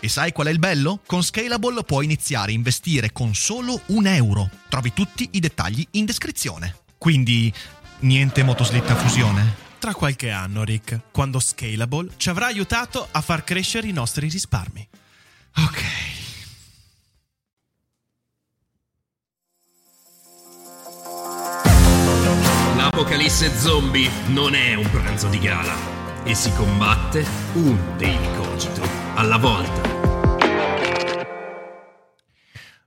[0.00, 1.00] E sai qual è il bello?
[1.06, 4.50] Con Scalable puoi iniziare a investire con solo un euro.
[4.68, 6.76] Trovi tutti i dettagli in descrizione.
[6.98, 7.52] Quindi,
[8.00, 9.62] niente motoslitta fusione?
[9.78, 14.88] Tra qualche anno, Rick, quando Scalable ci avrà aiutato a far crescere i nostri risparmi.
[15.56, 15.82] Ok.
[22.76, 25.76] L'apocalisse zombie non è un pranzo di gala
[26.24, 29.92] e si combatte un daily cogito alla volta.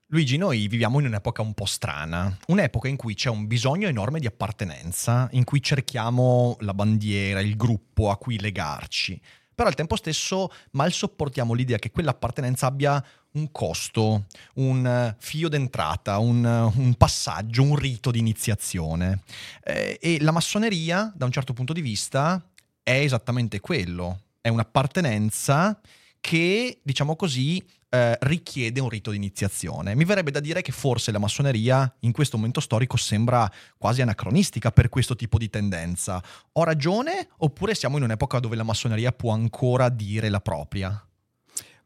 [0.08, 4.20] Luigi, noi viviamo in un'epoca un po' strana, un'epoca in cui c'è un bisogno enorme
[4.20, 9.20] di appartenenza, in cui cerchiamo la bandiera, il gruppo a cui legarci,
[9.54, 16.20] però al tempo stesso mal sopportiamo l'idea che quell'appartenenza abbia un costo, un fio d'entrata,
[16.20, 16.44] un,
[16.76, 19.24] un passaggio, un rito di iniziazione.
[19.64, 22.42] Eh, e la massoneria, da un certo punto di vista,
[22.82, 25.80] è esattamente quello, è un'appartenenza
[26.28, 29.96] che, diciamo così, eh, richiede un rito di iniziazione.
[29.96, 34.72] Mi verrebbe da dire che forse la massoneria in questo momento storico sembra quasi anacronistica
[34.72, 36.22] per questo tipo di tendenza.
[36.52, 41.02] Ho ragione oppure siamo in un'epoca dove la massoneria può ancora dire la propria?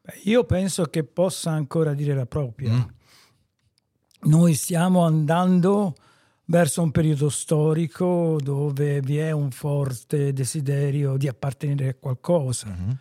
[0.01, 2.71] Beh, io penso che possa ancora dire la propria.
[2.71, 2.81] Mm.
[4.21, 5.93] Noi stiamo andando
[6.45, 12.65] verso un periodo storico dove vi è un forte desiderio di appartenere a qualcosa.
[12.65, 12.91] Mm-hmm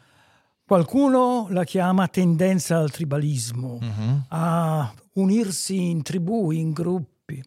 [0.70, 4.22] Qualcuno la chiama tendenza al tribalismo, uh-huh.
[4.28, 7.42] a unirsi in tribù, in gruppi.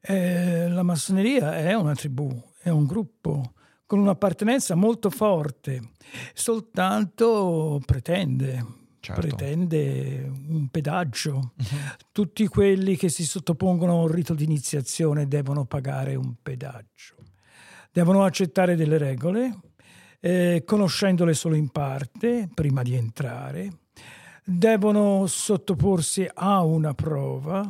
[0.00, 2.30] Eh, la massoneria è una tribù,
[2.62, 3.52] è un gruppo
[3.84, 5.90] con un'appartenenza molto forte,
[6.32, 8.64] soltanto pretende,
[9.00, 9.20] certo.
[9.20, 11.52] pretende un pedaggio.
[11.58, 11.78] Uh-huh.
[12.10, 17.16] Tutti quelli che si sottopongono a un rito di iniziazione devono pagare un pedaggio,
[17.92, 19.58] devono accettare delle regole
[20.20, 23.78] eh, conoscendole solo in parte prima di entrare,
[24.44, 27.68] devono sottoporsi a una prova,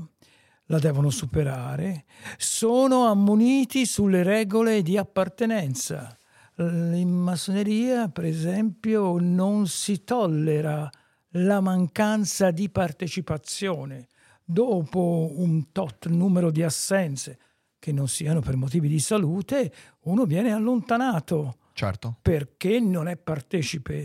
[0.67, 2.05] la devono superare,
[2.37, 6.17] sono ammoniti sulle regole di appartenenza.
[6.57, 10.91] In massoneria, per esempio, non si tollera
[11.35, 14.09] la mancanza di partecipazione.
[14.45, 17.39] Dopo un tot numero di assenze,
[17.79, 19.73] che non siano per motivi di salute,
[20.03, 22.19] uno viene allontanato Certo.
[22.21, 24.05] Perché non è partecipe,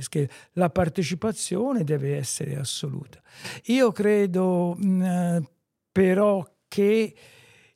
[0.54, 3.22] la partecipazione deve essere assoluta.
[3.66, 5.44] Io credo mh, mm,
[5.92, 7.14] però che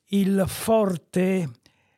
[0.05, 1.49] il forte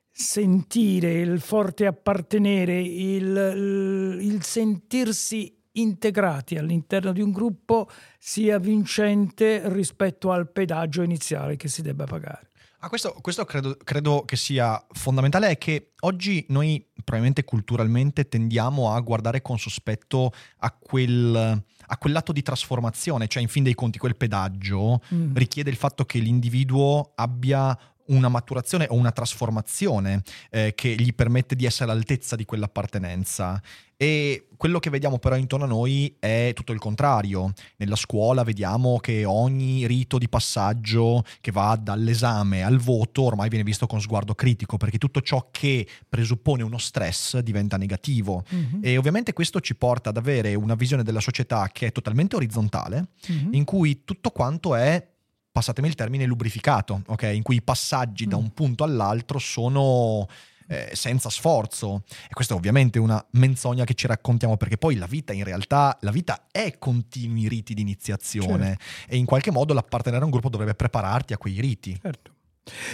[0.10, 7.88] sentire, il forte appartenere, il, il, il sentirsi integrati all'interno di un gruppo
[8.18, 12.50] sia vincente rispetto al pedaggio iniziale che si debba pagare.
[12.84, 18.92] Ah, questo, questo credo, credo, che sia fondamentale, è che oggi noi probabilmente culturalmente tendiamo
[18.92, 23.76] a guardare con sospetto a quel, a quel lato di trasformazione, cioè in fin dei
[23.76, 25.36] conti quel pedaggio mm.
[25.36, 27.78] richiede il fatto che l'individuo abbia
[28.08, 33.62] una maturazione o una trasformazione eh, che gli permette di essere all'altezza di quell'appartenenza.
[34.02, 37.54] E quello che vediamo però intorno a noi è tutto il contrario.
[37.78, 43.64] Nella scuola vediamo che ogni rito di passaggio che va dall'esame al voto ormai viene
[43.64, 48.44] visto con sguardo critico, perché tutto ciò che presuppone uno stress diventa negativo.
[48.52, 48.80] Mm-hmm.
[48.82, 53.10] E ovviamente questo ci porta ad avere una visione della società che è totalmente orizzontale,
[53.32, 53.54] mm-hmm.
[53.54, 55.11] in cui tutto quanto è
[55.52, 57.24] passatemi il termine, lubrificato, ok?
[57.34, 58.30] In cui i passaggi mm.
[58.30, 60.28] da un punto all'altro sono
[60.72, 62.04] eh, senza sforzo.
[62.30, 65.98] E questa è ovviamente una menzogna che ci raccontiamo perché poi la vita in realtà,
[66.02, 69.14] la vita è continui riti di iniziazione certo.
[69.14, 71.98] e in qualche modo l'appartenere a un gruppo dovrebbe prepararti a quei riti.
[72.02, 72.32] Certo.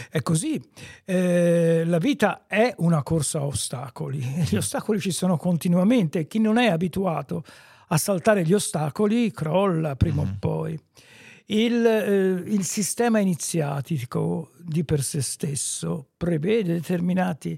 [0.09, 0.59] È così,
[1.03, 4.19] eh, la vita è una corsa a ostacoli,
[4.49, 7.43] gli ostacoli ci sono continuamente, chi non è abituato
[7.89, 10.25] a saltare gli ostacoli crolla prima mm.
[10.25, 10.79] o poi.
[11.49, 17.57] Il, eh, il, sistema iniziatico di per sé stesso prevede determinati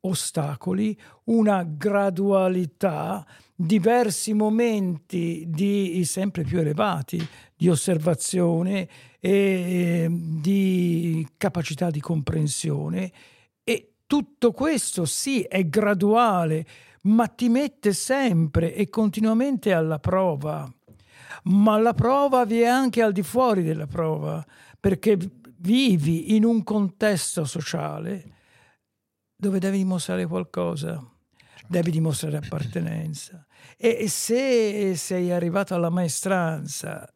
[0.00, 7.26] ostacoli, una gradualità, diversi momenti di sempre più elevati
[7.56, 8.88] di osservazione
[9.18, 13.10] e di capacità di comprensione
[13.64, 16.66] e tutto questo sì è graduale,
[17.02, 20.72] ma ti mette sempre e continuamente alla prova.
[21.44, 24.44] Ma la prova vi è anche al di fuori della prova,
[24.78, 25.18] perché
[25.58, 28.32] vivi in un contesto sociale
[29.36, 31.66] dove devi dimostrare qualcosa, certo.
[31.68, 33.44] devi dimostrare appartenenza.
[33.76, 37.06] E se sei arrivato alla maestranza,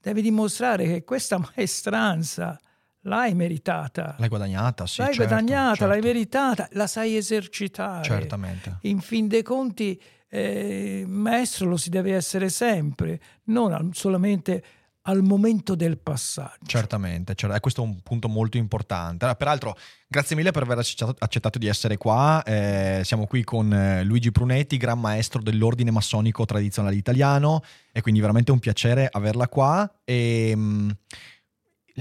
[0.00, 2.58] devi dimostrare che questa maestranza
[3.02, 4.16] l'hai meritata.
[4.18, 5.00] L'hai guadagnata, sì.
[5.00, 5.86] L'hai certo, guadagnata, certo.
[5.86, 8.02] l'hai meritata, la sai esercitare.
[8.04, 8.78] Certamente.
[8.82, 14.64] In fin dei conti, eh, maestro lo si deve essere sempre, non solamente
[15.04, 16.66] al momento del passaggio.
[16.66, 19.34] Certamente, cioè, questo è un punto molto importante.
[19.34, 22.42] Peraltro, grazie mille per aver accettato di essere qua.
[22.44, 27.62] Eh, siamo qui con eh, Luigi Prunetti, gran maestro dell'ordine massonico tradizionale italiano,
[27.92, 29.90] e quindi veramente un piacere averla qua.
[30.04, 30.96] E, mh,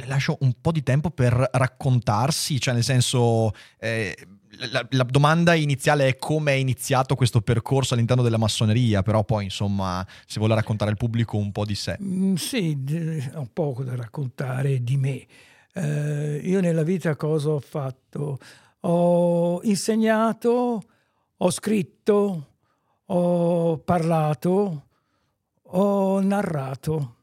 [0.05, 3.51] lascio un po' di tempo per raccontarsi, cioè nel senso...
[3.79, 4.15] Eh,
[4.71, 9.45] la, la, domanda iniziale è come è iniziato questo percorso all'interno della massoneria, però poi
[9.45, 11.97] insomma se vuole raccontare al pubblico un po' di sé.
[12.01, 12.77] Mm, sì,
[13.35, 15.25] ho poco da raccontare di me.
[15.73, 18.39] Eh, io nella vita cosa ho fatto?
[18.81, 20.81] Ho insegnato,
[21.37, 22.47] ho scritto,
[23.05, 24.87] ho parlato,
[25.61, 27.15] ho narrato.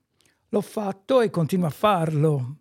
[0.50, 2.58] L'ho fatto e continuo a farlo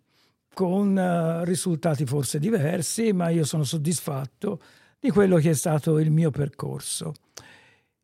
[0.56, 4.58] con uh, risultati forse diversi, ma io sono soddisfatto
[4.98, 7.12] di quello che è stato il mio percorso.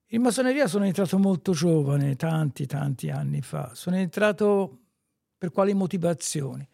[0.09, 3.71] In massoneria sono entrato molto giovane, tanti, tanti anni fa.
[3.73, 4.81] Sono entrato
[5.39, 6.69] per quali motivazioni?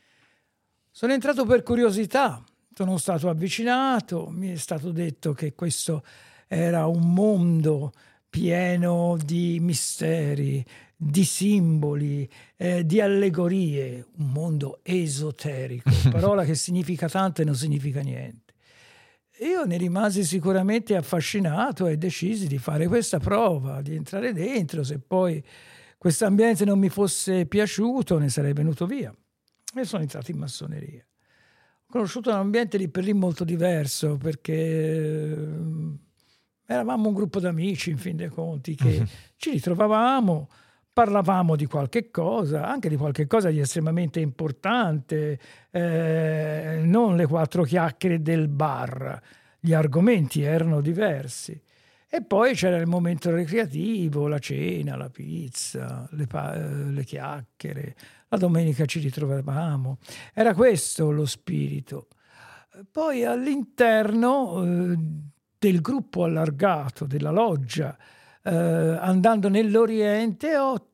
[0.90, 2.42] Sono entrato per curiosità,
[2.75, 6.02] sono stato avvicinato, mi è stato detto che questo
[6.48, 7.92] era un mondo
[8.28, 10.66] pieno di misteri,
[11.00, 18.00] di simboli, eh, di allegorie, un mondo esoterico, parola che significa tanto e non significa
[18.00, 18.54] niente.
[19.40, 24.98] Io ne rimasi sicuramente affascinato e decisi di fare questa prova, di entrare dentro, se
[24.98, 25.40] poi
[25.96, 29.14] questo ambiente non mi fosse piaciuto ne sarei venuto via.
[29.74, 31.04] E sono entrato in massoneria.
[31.04, 35.48] Ho conosciuto un ambiente lì per lì molto diverso perché eh,
[36.66, 39.06] eravamo un gruppo d'amici in fin dei conti che
[39.36, 40.48] ci ritrovavamo
[40.98, 45.38] parlavamo di qualche cosa, anche di qualche cosa di estremamente importante,
[45.70, 49.22] eh, non le quattro chiacchiere del bar,
[49.60, 51.62] gli argomenti erano diversi.
[52.08, 57.94] E poi c'era il momento recreativo, la cena, la pizza, le, pa- eh, le chiacchiere,
[58.26, 59.98] la domenica ci ritrovavamo.
[60.34, 62.08] Era questo lo spirito.
[62.90, 64.96] Poi all'interno eh,
[65.58, 67.96] del gruppo allargato, della loggia,
[68.43, 70.88] eh, andando nell'Oriente ho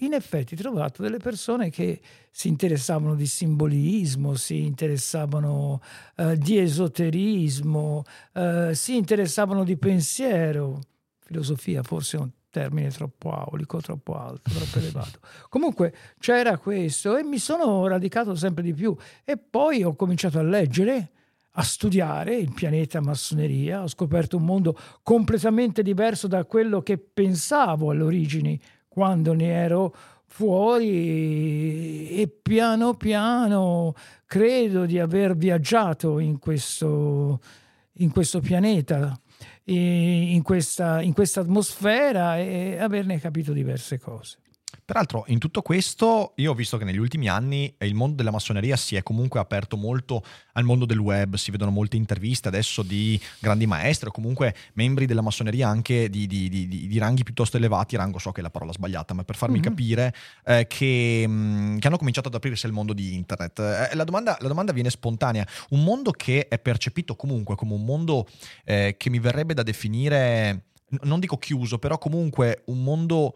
[0.00, 5.80] in effetti trovato delle persone che si interessavano di simbolismo, si interessavano
[6.16, 8.04] eh, di esoterismo,
[8.34, 10.80] eh, si interessavano di pensiero.
[11.18, 15.18] Filosofia forse è un termine troppo aulico, troppo alto, troppo elevato.
[15.48, 20.42] Comunque c'era questo e mi sono radicato sempre di più e poi ho cominciato a
[20.42, 21.10] leggere
[21.52, 27.90] a studiare il pianeta massoneria, ho scoperto un mondo completamente diverso da quello che pensavo
[27.90, 29.94] all'origine quando ne ero
[30.26, 33.94] fuori e piano piano
[34.26, 37.40] credo di aver viaggiato in questo,
[37.94, 39.18] in questo pianeta,
[39.64, 44.38] in questa, in questa atmosfera e averne capito diverse cose.
[44.88, 48.74] Peraltro, in tutto questo, io ho visto che negli ultimi anni il mondo della massoneria
[48.74, 53.20] si è comunque aperto molto al mondo del web, si vedono molte interviste adesso di
[53.38, 57.96] grandi maestri o comunque membri della massoneria anche di, di, di, di ranghi piuttosto elevati,
[57.96, 59.62] rango so che è la parola sbagliata, ma per farmi mm-hmm.
[59.62, 60.14] capire
[60.46, 63.58] eh, che, mh, mm, che, hanno cominciato ad aprirsi al mondo di internet.
[63.58, 67.84] Eh, la, domanda, la, domanda, viene spontanea, un mondo che è percepito comunque come un
[67.84, 68.26] mondo
[68.64, 70.68] eh, che mi verrebbe da definire,
[71.02, 73.34] non dico chiuso, però comunque un mondo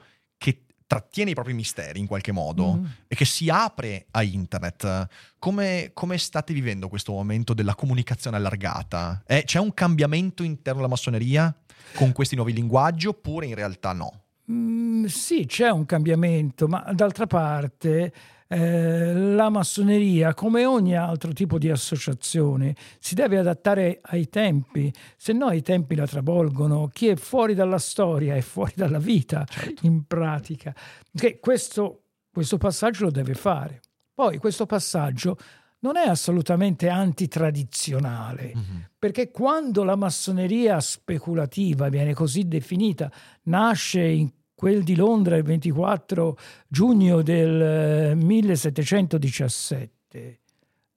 [0.86, 2.84] trattiene i propri misteri in qualche modo mm.
[3.08, 5.08] e che si apre a internet.
[5.38, 9.22] Come, come, state vivendo questo momento della comunicazione allargata?
[9.26, 11.54] Eh, c'è un cambiamento interno alla massoneria
[11.94, 14.22] con questi nuovi linguaggi oppure in realtà no?
[14.50, 18.12] Mm, sì, c'è un cambiamento, ma d'altra parte
[18.54, 25.32] eh, la massoneria, come ogni altro tipo di associazione, si deve adattare ai tempi, se
[25.32, 26.90] no i tempi la travolgono.
[26.92, 29.86] Chi è fuori dalla storia è fuori dalla vita, certo.
[29.86, 30.74] in pratica.
[31.14, 33.80] Che questo, questo passaggio lo deve fare.
[34.12, 35.38] Poi questo passaggio
[35.78, 38.80] non è assolutamente antitradizionale, mm-hmm.
[38.98, 43.10] perché quando la massoneria speculativa viene così definita,
[43.44, 44.28] nasce in
[44.62, 46.38] quel di Londra il 24
[46.68, 50.40] giugno del 1717, eh,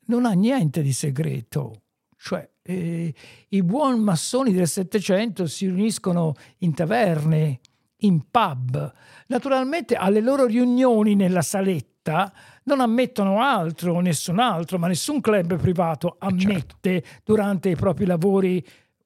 [0.06, 1.82] non ha niente di segreto.
[2.16, 3.12] Cioè, eh,
[3.50, 7.60] i buoni massoni del Settecento si riuniscono in taverne,
[8.02, 8.94] in pub.
[9.30, 12.32] Naturalmente alle loro riunioni nella saletta
[12.66, 17.22] non ammettono altro, nessun altro, ma nessun club privato eh, ammette certo.
[17.24, 18.64] durante i propri lavori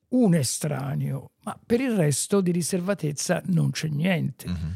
[0.10, 4.48] un estraneo, ma per il resto di riservatezza non c'è niente.
[4.48, 4.72] Mm-hmm.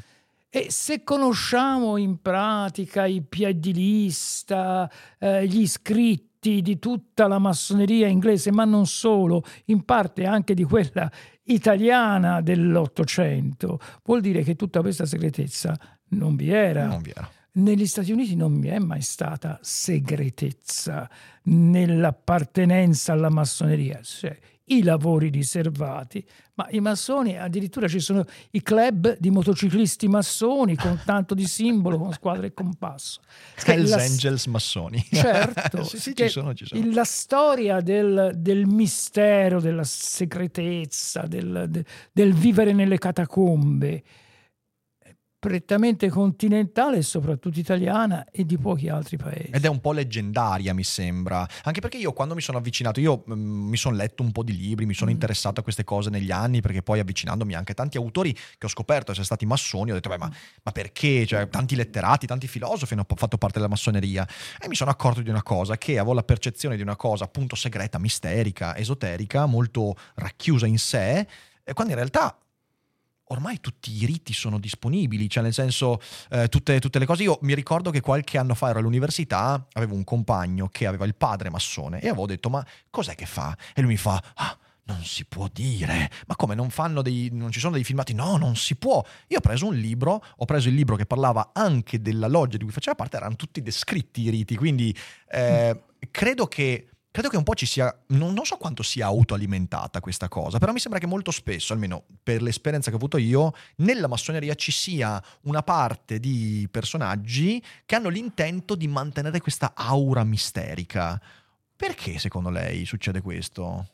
[0.49, 4.87] E se conosciamo in pratica i piedi lista,
[5.17, 10.63] eh, gli iscritti di tutta la massoneria inglese, ma non solo, in parte anche di
[10.63, 11.11] quella
[11.45, 15.75] italiana dell'Ottocento, vuol dire che tutta questa segretezza
[16.09, 16.85] non vi era.
[16.85, 17.27] Non vi era.
[17.53, 21.09] Negli Stati Uniti non vi è mai stata segretezza
[21.43, 24.01] nell'appartenenza alla massoneria.
[24.01, 30.75] Cioè, i lavori riservati, ma i massoni addirittura ci sono i club di motociclisti massoni
[30.75, 33.21] con tanto di simbolo, con squadra e compasso.
[33.65, 34.03] Hells la...
[34.03, 35.05] Angels massoni.
[35.11, 36.91] Certo, sì, sì, ci sono, ci sono.
[36.93, 44.03] La storia del, del mistero, della segretezza, del, del, del vivere nelle catacombe
[45.43, 49.49] prettamente continentale e soprattutto italiana e di pochi altri paesi.
[49.51, 51.45] Ed è un po' leggendaria, mi sembra.
[51.63, 54.41] Anche perché io quando mi sono avvicinato, io mh, mm, mi sono letto un po'
[54.41, 55.13] di libri, mi sono mm.
[55.13, 58.69] interessato a queste cose negli anni, perché poi avvicinandomi anche a tanti autori che ho
[58.69, 60.31] scoperto essere stati massoni, ho detto, beh, ma,
[60.63, 61.25] ma perché?
[61.25, 64.25] Cioè, tanti letterati, tanti filosofi hanno fatto parte della massoneria.
[64.61, 67.57] E mi sono accorto di una cosa, che avevo la percezione di una cosa appunto
[67.57, 71.27] segreta, misterica, esoterica, molto racchiusa in sé,
[71.73, 72.37] quando in realtà
[73.27, 75.99] ormai tutti i riti sono disponibili, cioè nel senso
[76.29, 77.23] eh, tutte, tutte, le cose.
[77.23, 81.15] Io mi ricordo che qualche anno fa ero all'università, avevo un compagno che aveva il
[81.15, 83.55] padre massone e avevo detto ma cos'è che fa?
[83.73, 87.51] E lui mi fa ah, non si può dire, ma come non fanno dei, non
[87.51, 88.13] ci sono dei filmati?
[88.13, 89.03] No, non si può.
[89.27, 92.63] Io ho preso un libro, ho preso il libro che parlava anche della loggia di
[92.63, 94.95] cui faceva parte, erano tutti descritti i riti, quindi
[95.29, 99.99] eh, credo che credo che un po' ci sia, non, non, so quanto sia autoalimentata
[99.99, 103.53] questa cosa, però mi sembra che molto spesso, almeno per l'esperienza che ho avuto io,
[103.77, 110.23] nella massoneria ci sia una parte di personaggi che hanno l'intento di mantenere questa aura
[110.23, 111.21] misterica.
[111.75, 113.89] Perché secondo lei succede questo?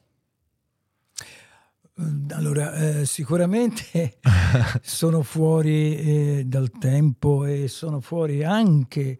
[2.29, 4.19] Allora, eh, sicuramente
[4.81, 9.19] sono fuori eh, dal tempo e sono fuori anche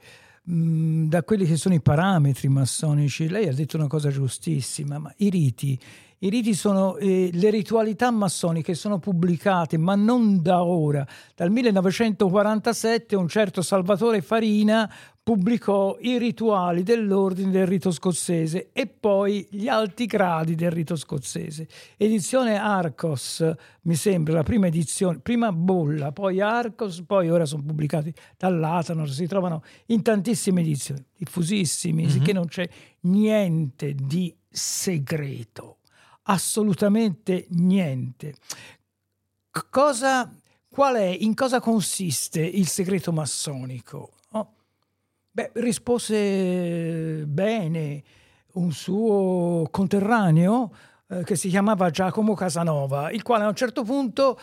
[0.51, 5.29] da quelli che sono i parametri massonici, lei ha detto una cosa giustissima, ma i
[5.29, 5.77] riti,
[6.19, 11.05] i riti sono eh, le ritualità massoniche sono pubblicate, ma non da ora.
[11.35, 14.91] Dal 1947 un certo Salvatore Farina
[15.29, 21.67] pubblicò i rituali dell'ordine del rito scozzese e poi gli alti gradi del rito scozzese.
[21.97, 23.47] Edizione Arcos,
[23.83, 29.27] mi sembra, la prima edizione, prima bolla, poi Arcos, poi ora sono pubblicati dall'Atanor, si
[29.27, 32.23] trovano in tantissime edizioni, diffusissimi, mm-hmm.
[32.23, 32.67] che non c'è
[33.01, 35.77] niente di segreto,
[36.29, 38.36] assolutamente niente.
[39.69, 40.31] Cosa,
[40.69, 44.12] qual è, in cosa consiste il segreto massonico?
[45.31, 48.03] Beh, rispose bene
[48.53, 50.74] un suo conterraneo
[51.07, 54.39] eh, che si chiamava Giacomo Casanova, il quale a un certo punto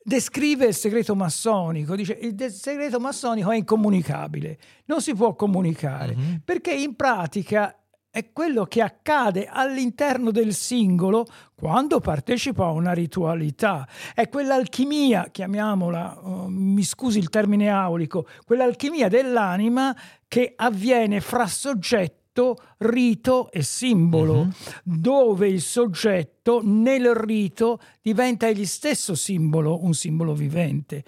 [0.00, 6.36] descrive il segreto massonico, dice il segreto massonico è incomunicabile, non si può comunicare, mm-hmm.
[6.44, 7.76] perché in pratica
[8.10, 13.86] è quello che accade all'interno del singolo quando partecipa a una ritualità.
[14.14, 19.94] È quell'alchimia, chiamiamola, uh, mi scusi il termine aulico, quell'alchimia dell'anima
[20.26, 24.50] che avviene fra soggetto, rito e simbolo, uh-huh.
[24.84, 31.04] dove il soggetto nel rito diventa egli stesso simbolo, un simbolo vivente.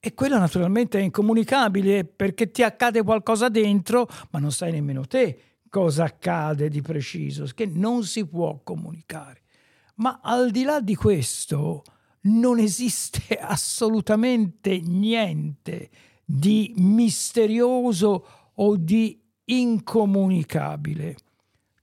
[0.00, 5.51] E quello naturalmente è incomunicabile perché ti accade qualcosa dentro, ma non sai nemmeno te
[5.72, 9.40] cosa accade di preciso, che non si può comunicare.
[9.96, 11.82] Ma al di là di questo
[12.24, 15.88] non esiste assolutamente niente
[16.22, 21.16] di misterioso o di incomunicabile.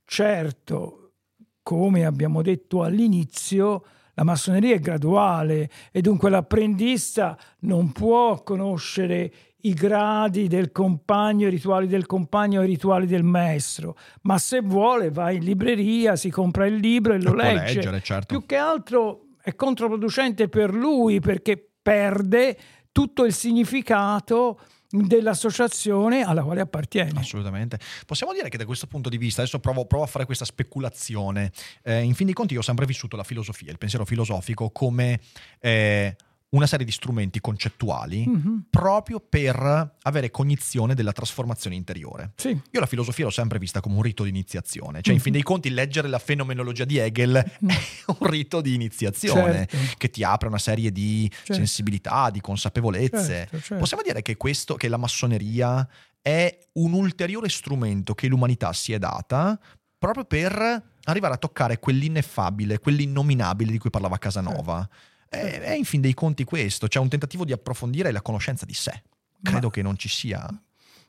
[0.04, 1.14] Certo,
[1.60, 9.32] come abbiamo detto all'inizio, la massoneria è graduale e dunque l'apprendista non può conoscere
[9.62, 14.60] i gradi del compagno, i rituali del compagno e i rituali del maestro, ma se
[14.60, 17.74] vuole va in libreria, si compra il libro e lo, legge.
[17.74, 18.26] Leggere, certo.
[18.26, 22.58] Più che altro è controproducente per lui perché perde
[22.92, 27.20] tutto il significato dell'associazione alla quale appartiene.
[27.20, 27.78] Assolutamente.
[28.06, 31.52] Possiamo dire che da questo punto di vista, adesso provo, provo a fare questa speculazione,
[31.84, 35.20] eh, in fin dei conti io ho sempre vissuto la filosofia, il pensiero filosofico come...
[35.60, 36.16] Eh,
[36.50, 38.56] una serie di strumenti concettuali mm-hmm.
[38.70, 42.32] proprio per avere cognizione della trasformazione interiore.
[42.36, 42.48] Sì.
[42.48, 45.14] Io la filosofia l'ho sempre vista come un rito di iniziazione, cioè mm-hmm.
[45.14, 47.76] in fin dei conti leggere la fenomenologia di Hegel mm-hmm.
[47.76, 49.96] è un rito di iniziazione certo.
[49.96, 51.54] che ti apre una serie di certo.
[51.54, 53.26] sensibilità, di consapevolezze.
[53.26, 55.86] Certo, certo, Possiamo dire che questo, che la massoneria
[56.20, 59.58] è un ulteriore strumento che l'umanità si è data
[59.96, 64.78] proprio per arrivare a toccare quell'ineffabile, quell'innominabile di cui parlava Casanova.
[64.78, 68.66] Certo è, è in fin dei conti questo, c'è un tentativo di approfondire la conoscenza
[68.66, 69.02] di sé.
[69.40, 70.46] Credo ma, che non ci sia.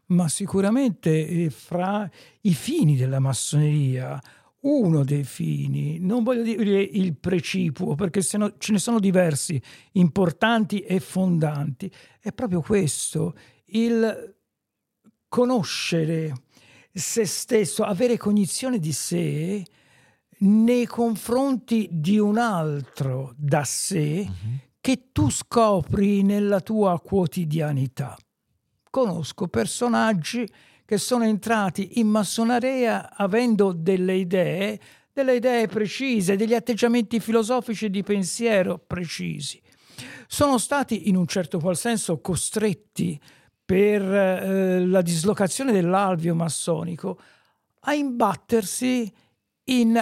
[0.07, 2.09] Ma sicuramente eh, fra
[2.41, 4.21] i fini della massoneria,
[4.61, 9.59] uno dei fini, non voglio dire il precipuo, perché se no, ce ne sono diversi,
[9.93, 13.35] importanti e fondanti, è proprio questo,
[13.65, 14.35] il
[15.27, 16.33] conoscere
[16.93, 19.65] se stesso, avere cognizione di sé
[20.41, 24.57] nei confronti di un altro da sé uh-huh.
[24.79, 28.17] che tu scopri nella tua quotidianità.
[28.89, 30.47] Conosco personaggi
[30.83, 34.79] che sono entrati in massoneria avendo delle idee,
[35.13, 39.61] delle idee precise, degli atteggiamenti filosofici di pensiero precisi.
[40.27, 43.19] Sono stati in un certo qual senso costretti
[43.63, 47.19] per eh, la dislocazione dell'alveo massonico
[47.81, 49.09] a imbattersi
[49.65, 50.01] in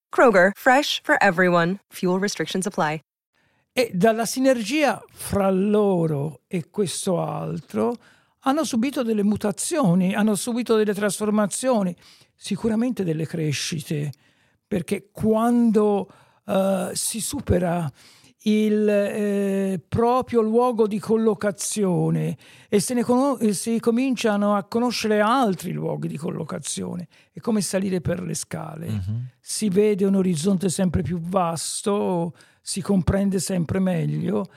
[0.13, 1.79] Kroger, fresh for everyone.
[1.93, 2.99] Fuel restrictions apply.
[3.73, 7.95] E dalla sinergia fra loro e questo altro
[8.39, 11.95] hanno subito delle mutazioni, hanno subito delle trasformazioni,
[12.35, 14.11] sicuramente delle crescite,
[14.67, 16.09] perché quando
[16.43, 17.89] uh, si supera
[18.43, 22.35] il eh, proprio luogo di collocazione
[22.69, 27.07] e se ne con- si cominciano a conoscere altri luoghi di collocazione.
[27.31, 28.87] È come salire per le scale.
[28.87, 29.21] Uh-huh.
[29.39, 34.47] Si vede un orizzonte sempre più vasto, si comprende sempre meglio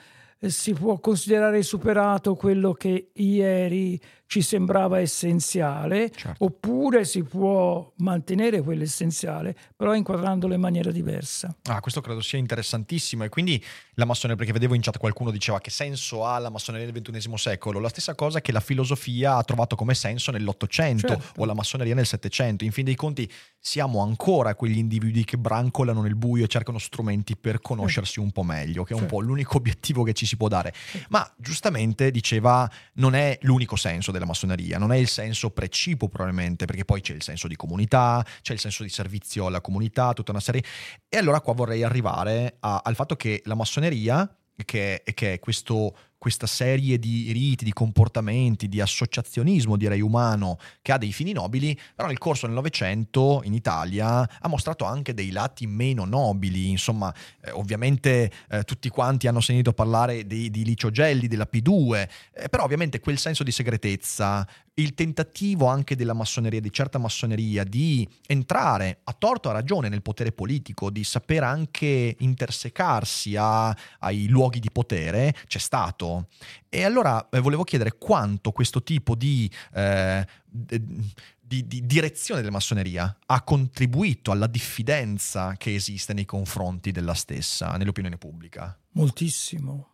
[0.49, 4.01] si può considerare superato quello che ieri
[4.35, 6.47] ci sembrava essenziale, certo.
[6.47, 11.55] oppure si può mantenere quello essenziale, però inquadrandolo in maniera diversa.
[11.67, 15.61] Ah, questo credo sia interessantissimo e quindi la massoneria, perché vedevo in chat qualcuno diceva
[15.61, 19.45] che senso ha la massoneria del XXI secolo, la stessa cosa che la filosofia ha
[19.45, 21.41] trovato come senso nell'Ottocento certo.
[21.41, 26.03] o la massoneria nel Settecento, in fin dei conti siamo ancora quegli individui che brancolano
[26.03, 29.15] nel buio e cercano strumenti per conoscersi un po' meglio, che è un certo.
[29.15, 30.75] po' l'unico obiettivo che ci si può dare.
[31.11, 36.65] Ma giustamente diceva non è l'unico senso della massoneria, non è il senso precipuo probabilmente,
[36.65, 40.31] perché poi c'è il senso di comunità, c'è il senso di servizio alla comunità, tutta
[40.31, 40.63] una serie.
[41.09, 45.97] E allora qua vorrei arrivare a, al fatto che la massoneria, che, che è questo
[46.25, 51.79] questa serie di riti, di comportamenti, di associazionismo, direi umano, che ha dei fini nobili,
[51.95, 56.71] però nel corso del Novecento in Italia ha mostrato anche dei lati meno nobili.
[56.71, 62.09] Insomma, eh, ovviamente eh, tutti quanti hanno sentito parlare di, di Licio Gelli, della P2,
[62.33, 67.65] eh, però ovviamente quel senso di segretezza, il tentativo anche della massoneria, di certa massoneria,
[67.65, 74.27] di entrare a torto a ragione nel potere politico, di saper anche intersecarsi a, ai
[74.27, 76.29] luoghi di potere, c'è stato.
[76.69, 83.17] E allora eh, volevo chiedere quanto questo tipo di, eh, di, di direzione della massoneria
[83.27, 88.77] ha contribuito alla diffidenza che esiste nei confronti della stessa, nell'opinione pubblica.
[88.93, 89.91] Moltissimo.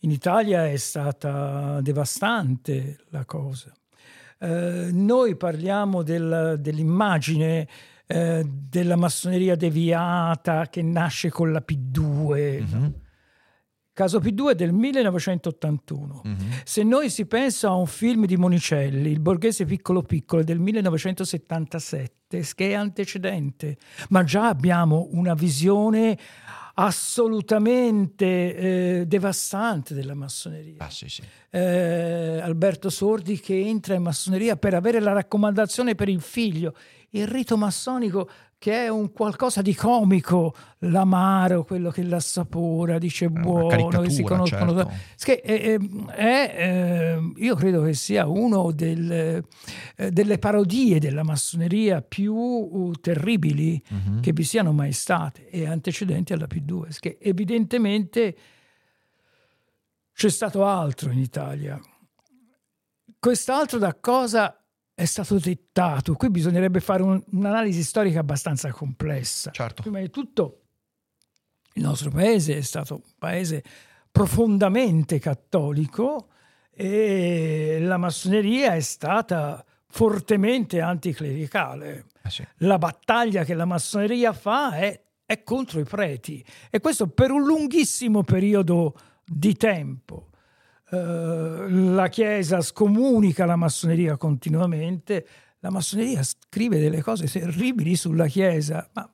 [0.00, 3.72] In Italia è stata devastante la cosa.
[4.40, 7.68] Eh, noi parliamo del, dell'immagine
[8.06, 12.62] eh, della massoneria deviata che nasce con la P2.
[12.62, 12.86] Mm-hmm.
[13.92, 16.22] Caso P2 è del 1981.
[16.26, 16.50] Mm-hmm.
[16.64, 22.44] Se noi si pensa a un film di Monicelli, Il borghese piccolo piccolo, del 1977,
[22.54, 23.76] che è antecedente,
[24.08, 26.16] ma già abbiamo una visione
[26.74, 30.74] assolutamente eh, devastante della massoneria.
[30.78, 31.22] Ah, sì, sì.
[31.50, 36.74] Eh, Alberto Sordi che entra in massoneria per avere la raccomandazione per il figlio.
[37.10, 38.28] Il rito massonico
[38.60, 44.74] che è un qualcosa di comico, l'amaro, quello che l'assapora, dice buono, che si conoscono.
[44.74, 44.92] Certo.
[45.16, 49.42] Che è, è, è, io credo che sia una del,
[50.10, 54.20] delle parodie della massoneria più uh, terribili uh-huh.
[54.20, 58.36] che vi siano mai state e antecedenti alla P2, che evidentemente
[60.12, 61.80] c'è stato altro in Italia.
[63.18, 64.59] Quest'altro da cosa
[65.00, 66.14] è stato dettato.
[66.14, 69.50] Qui bisognerebbe fare un, un'analisi storica abbastanza complessa.
[69.50, 69.80] Certo.
[69.80, 70.60] Prima di tutto,
[71.72, 73.64] il nostro paese è stato un paese
[74.10, 76.28] profondamente cattolico
[76.70, 82.04] e la massoneria è stata fortemente anticlericale.
[82.22, 82.46] Eh sì.
[82.56, 87.42] La battaglia che la massoneria fa è, è contro i preti e questo per un
[87.42, 90.29] lunghissimo periodo di tempo.
[90.90, 95.24] Uh, la Chiesa scomunica la massoneria continuamente,
[95.60, 99.08] la massoneria scrive delle cose terribili sulla Chiesa, ma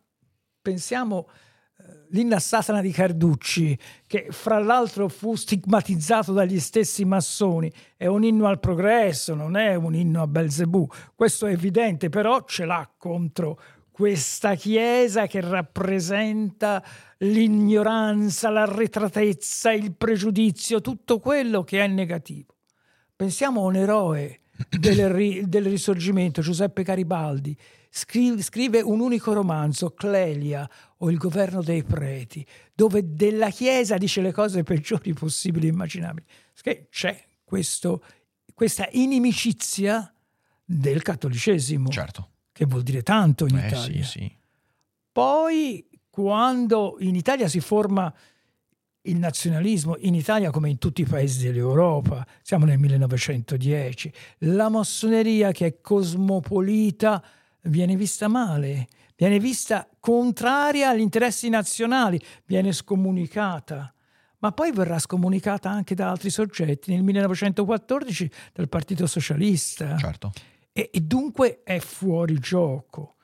[0.63, 1.29] pensiamo
[1.77, 8.25] uh, l'inna Satana di Carducci, che fra l'altro fu stigmatizzato dagli stessi massoni, è un
[8.25, 12.91] inno al progresso, non è un inno a Belzebù, questo è evidente, però ce l'ha
[12.97, 13.61] contro
[13.91, 16.85] questa Chiesa che rappresenta
[17.19, 22.55] l'ignoranza, l'arretratezza, il pregiudizio, tutto quello che è negativo.
[23.15, 27.57] Pensiamo a un eroe del, del risorgimento, Giuseppe Garibaldi,
[27.91, 34.21] scrive, scrive un unico romanzo, Clelia o Il governo dei preti, dove della Chiesa dice
[34.21, 36.27] le cose peggiori possibili e immaginabili.
[36.61, 38.03] Che c'è questo,
[38.55, 40.13] questa inimicizia
[40.65, 41.89] del cattolicesimo.
[41.91, 44.03] Certo che vuol dire tanto in eh, Italia.
[44.03, 44.37] Sì, sì.
[45.13, 48.11] Poi, quando in Italia si forma
[49.03, 55.53] il nazionalismo, in Italia come in tutti i paesi dell'Europa, siamo nel 1910, la massoneria
[55.53, 57.23] che è cosmopolita
[57.65, 63.93] viene vista male, viene vista contraria agli interessi nazionali, viene scomunicata
[64.39, 69.97] ma poi verrà scomunicata anche da altri soggetti, nel 1914 dal Partito Socialista.
[69.97, 70.31] Certo
[70.77, 73.16] e, e dunque è fuori gioco.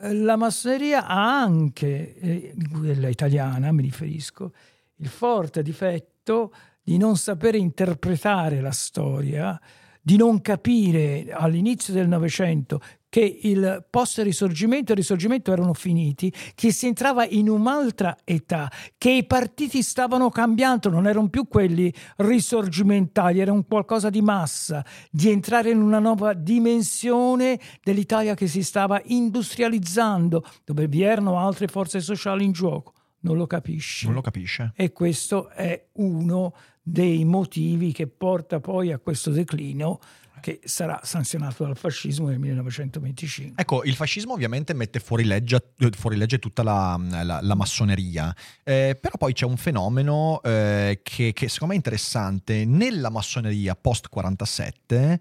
[0.00, 4.52] La massoneria ha anche, eh, quella italiana mi riferisco,
[4.96, 9.58] il forte difetto di non sapere interpretare la storia,
[10.00, 16.72] di non capire all'inizio del Novecento che il post-risorgimento e il risorgimento erano finiti, che
[16.72, 23.40] si entrava in un'altra età, che i partiti stavano cambiando, non erano più quelli risorgimentali,
[23.40, 29.00] era un qualcosa di massa, di entrare in una nuova dimensione dell'Italia che si stava
[29.04, 32.92] industrializzando, dove vi erano altre forze sociali in gioco.
[33.20, 34.06] Non lo capisce.
[34.06, 34.72] Non lo capisce.
[34.76, 39.98] E questo è uno dei motivi che porta poi a questo declino
[40.40, 43.60] che sarà sanzionato dal fascismo nel 1925.
[43.60, 48.96] Ecco, il fascismo ovviamente mette fuori legge, fuori legge tutta la, la, la massoneria, eh,
[49.00, 52.64] però poi c'è un fenomeno eh, che, che secondo me è interessante.
[52.64, 55.18] Nella massoneria post-47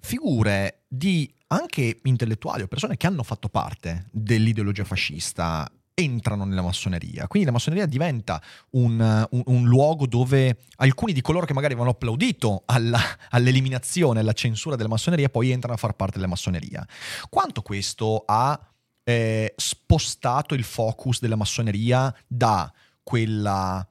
[0.00, 7.26] figure di anche intellettuali o persone che hanno fatto parte dell'ideologia fascista entrano nella massoneria.
[7.26, 8.40] Quindi la massoneria diventa
[8.72, 14.34] un, un, un, luogo dove alcuni di coloro che magari avevano applaudito alla, all'eliminazione, alla
[14.34, 16.86] censura della massoneria, poi entrano a far parte della massoneria.
[17.30, 18.60] Quanto questo ha
[19.04, 22.70] eh, spostato il focus della massoneria da
[23.02, 23.86] quella,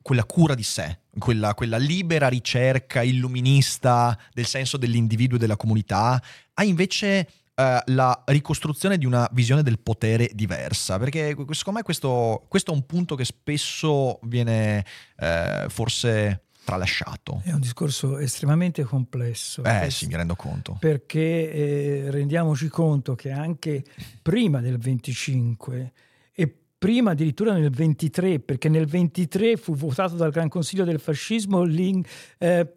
[0.00, 6.22] quella cura di sé, quella, quella, libera ricerca illuminista del senso dell'individuo e della comunità,
[6.54, 12.44] a invece uh, la ricostruzione di una visione del potere diversa, perché secondo me questo,
[12.48, 14.84] questo è un punto che spesso viene
[15.18, 17.42] uh, forse tralasciato.
[17.44, 19.62] È un discorso estremamente complesso.
[19.62, 20.76] Eh sì, mi rendo conto.
[20.80, 23.84] Perché eh, rendiamoci conto che anche
[24.22, 25.92] prima del 25
[26.32, 31.64] e prima addirittura nel 23, perché nel 23 fu votato dal Gran Consiglio del Fascismo
[31.64, 32.76] eh,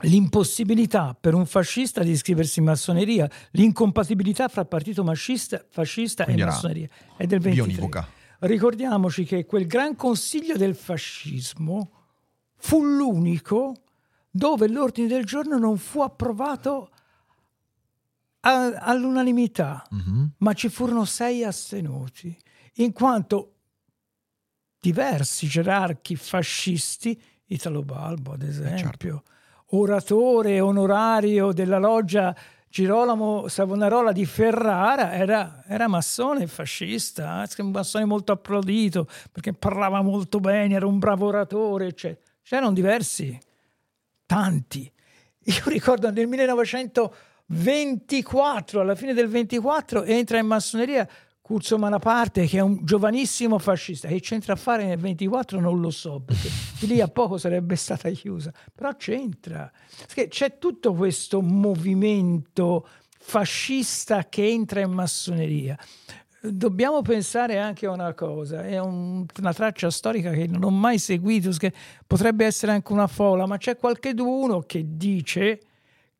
[0.00, 6.88] l'impossibilità per un fascista di iscriversi in massoneria, l'incompatibilità fra partito fascista, fascista e massoneria
[7.16, 7.50] è del 23.
[7.50, 8.08] Bionivoca.
[8.40, 11.90] Ricordiamoci che quel gran consiglio del fascismo
[12.56, 13.74] fu l'unico
[14.30, 16.90] dove l'ordine del giorno non fu approvato
[18.40, 20.30] a, all'unanimità, uh-huh.
[20.38, 22.36] ma ci furono sei astenuti,
[22.74, 23.52] in quanto
[24.80, 29.22] diversi gerarchi fascisti, Italo Balbo ad esempio, eh certo
[29.78, 32.34] oratore onorario della loggia
[32.74, 40.40] Girolamo Savonarola di Ferrara era, era massone fascista, un massone molto applaudito perché parlava molto
[40.40, 42.32] bene, era un bravo oratore, eccetera.
[42.42, 43.38] C'erano diversi,
[44.26, 44.90] tanti.
[45.44, 51.08] Io ricordo nel 1924, alla fine del 24, entra in massoneria
[51.44, 55.90] Curzo Malaparte, che è un giovanissimo fascista, che c'entra a fare nel 24 non lo
[55.90, 56.48] so, perché
[56.80, 59.70] di lì a poco sarebbe stata chiusa, però c'entra.
[60.06, 65.78] Perché c'è tutto questo movimento fascista che entra in massoneria.
[66.40, 70.98] Dobbiamo pensare anche a una cosa, è un, una traccia storica che non ho mai
[70.98, 71.74] seguito, che
[72.06, 75.60] potrebbe essere anche una folla, ma c'è qualcuno che dice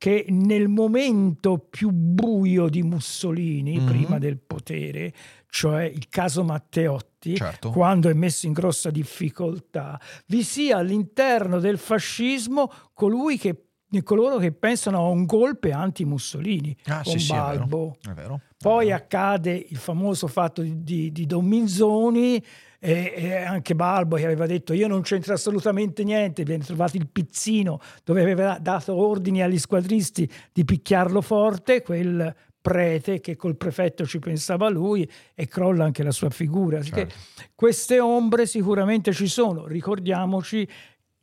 [0.04, 3.86] che nel momento più buio di Mussolini, mm-hmm.
[3.86, 5.14] prima del potere,
[5.48, 7.70] cioè il caso Matteotti, certo.
[7.70, 13.62] quando è messo in grossa difficoltà, vi sia all'interno del fascismo colui che
[14.02, 17.96] coloro che pensano a un golpe anti-Mussolini ah, con sì, Balbo.
[17.98, 18.24] Sì, è vero.
[18.24, 18.40] È vero.
[18.58, 22.44] Poi accade il famoso fatto di, di, di Don Minzoni
[22.84, 27.08] e, e, anche Balbo che aveva detto io non c'entro assolutamente niente, viene trovato il
[27.08, 34.04] pizzino dove aveva dato ordini agli squadristi di picchiarlo forte, quel prete che col prefetto
[34.04, 36.82] ci pensava lui e crolla anche la sua figura.
[36.82, 37.14] Certo.
[37.54, 40.68] Queste ombre sicuramente ci sono, ricordiamoci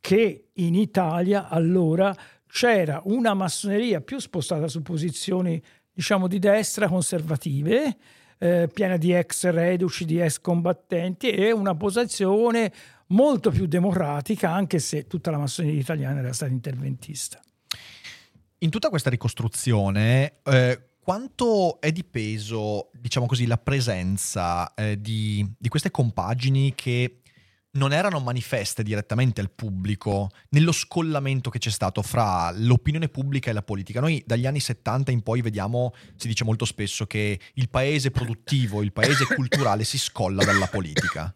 [0.00, 2.12] che in Italia allora
[2.48, 7.96] c'era una massoneria più spostata su posizioni diciamo di destra conservative
[8.42, 12.72] eh, piena di ex reduci, di ex combattenti e una posizione
[13.08, 17.40] molto più democratica, anche se tutta la massoneria italiana era stata interventista.
[18.58, 25.48] In tutta questa ricostruzione, eh, quanto è di peso, diciamo così, la presenza eh, di,
[25.56, 27.21] di queste compagini che
[27.74, 33.54] non erano manifeste direttamente al pubblico nello scollamento che c'è stato fra l'opinione pubblica e
[33.54, 34.00] la politica.
[34.00, 38.82] Noi dagli anni 70 in poi vediamo, si dice molto spesso, che il paese produttivo,
[38.82, 41.32] il paese culturale si scolla dalla politica.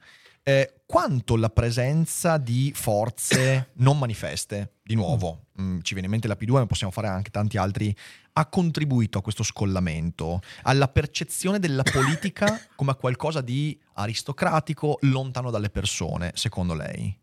[0.49, 6.13] Eh, quanto la presenza di forze non manifeste, di nuovo, mh, mm, ci viene in
[6.13, 7.93] mente la P2, ma possiamo fare anche tanti altri,
[8.35, 15.51] ha contribuito a questo scollamento, alla percezione della politica come a qualcosa di aristocratico, lontano
[15.51, 17.19] dalle persone, secondo lei?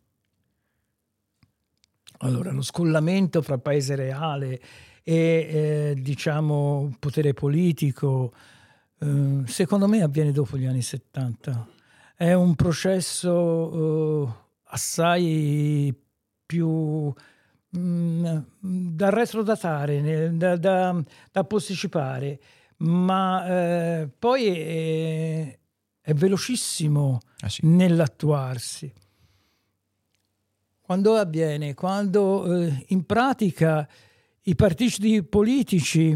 [2.17, 4.61] Allora, lo scollamento fra paese reale
[5.01, 8.33] e eh, diciamo potere politico,
[8.99, 11.81] eh, secondo me avviene dopo gli anni 70
[12.15, 14.33] è un processo uh,
[14.65, 15.93] assai
[16.45, 17.13] più
[17.77, 22.39] mm, da retrodatare, da, da, da posticipare,
[22.77, 25.59] ma eh, poi è,
[26.01, 27.65] è velocissimo ah, sì.
[27.65, 28.93] nell'attuarsi.
[30.81, 31.73] Quando avviene?
[31.73, 33.87] Quando eh, in pratica
[34.43, 36.15] i partiti politici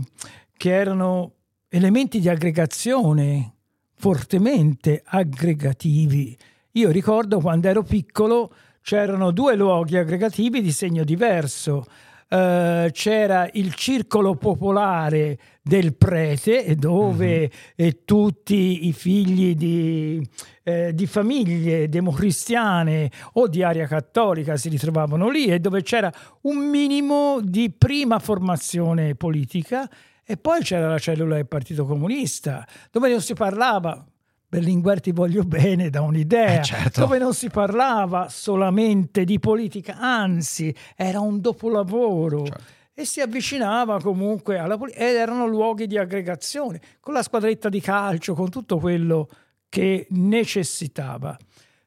[0.57, 1.33] che erano
[1.69, 3.56] elementi di aggregazione
[3.97, 6.37] fortemente aggregativi.
[6.73, 11.85] Io ricordo quando ero piccolo c'erano due luoghi aggregativi di segno diverso.
[12.29, 17.49] Uh, c'era il circolo popolare del prete dove uh-huh.
[17.85, 20.21] eh, tutti i figli di,
[20.63, 26.69] eh, di, famiglie democristiane o di aria cattolica si ritrovavano lì e dove c'era un
[26.69, 29.89] minimo di prima formazione politica
[30.29, 34.05] e poi c'era la cellula del Partito Comunista, dove non si parlava,
[34.45, 36.99] Berlinguer ti voglio bene da un'idea, eh certo.
[36.99, 42.43] dove non si parlava solamente di politica, anzi era un dopolavoro.
[42.43, 42.75] Certo.
[42.93, 47.79] E si avvicinava comunque alla politica ed erano luoghi di aggregazione, con la squadretta di
[47.79, 49.29] calcio, con tutto quello
[49.69, 51.37] che necessitava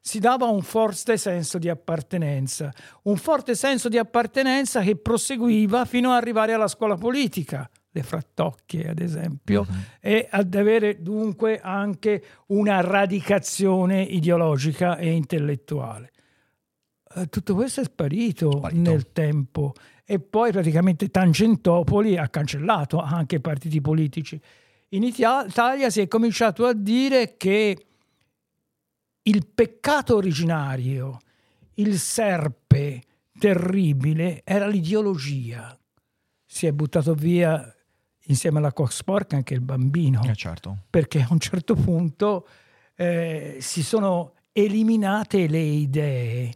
[0.03, 2.73] si dava un forte senso di appartenenza,
[3.03, 8.89] un forte senso di appartenenza che proseguiva fino ad arrivare alla scuola politica, le frattocchie
[8.89, 9.75] ad esempio, uh-huh.
[9.99, 16.11] e ad avere dunque anche una radicazione ideologica e intellettuale.
[17.15, 19.73] Eh, tutto questo è sparito, sparito, nel tempo
[20.05, 24.39] e poi praticamente Tangentopoli ha cancellato anche i partiti politici.
[24.89, 27.85] In Italia si è cominciato a dire che
[29.23, 31.19] il peccato originario,
[31.75, 33.03] il serpe
[33.37, 35.77] terribile, era l'ideologia.
[36.45, 37.73] Si è buttato via
[38.25, 40.21] insieme alla Coxpork anche il bambino.
[40.23, 40.77] Eh certo.
[40.89, 42.47] Perché a un certo punto
[42.95, 46.53] eh, si sono eliminate le idee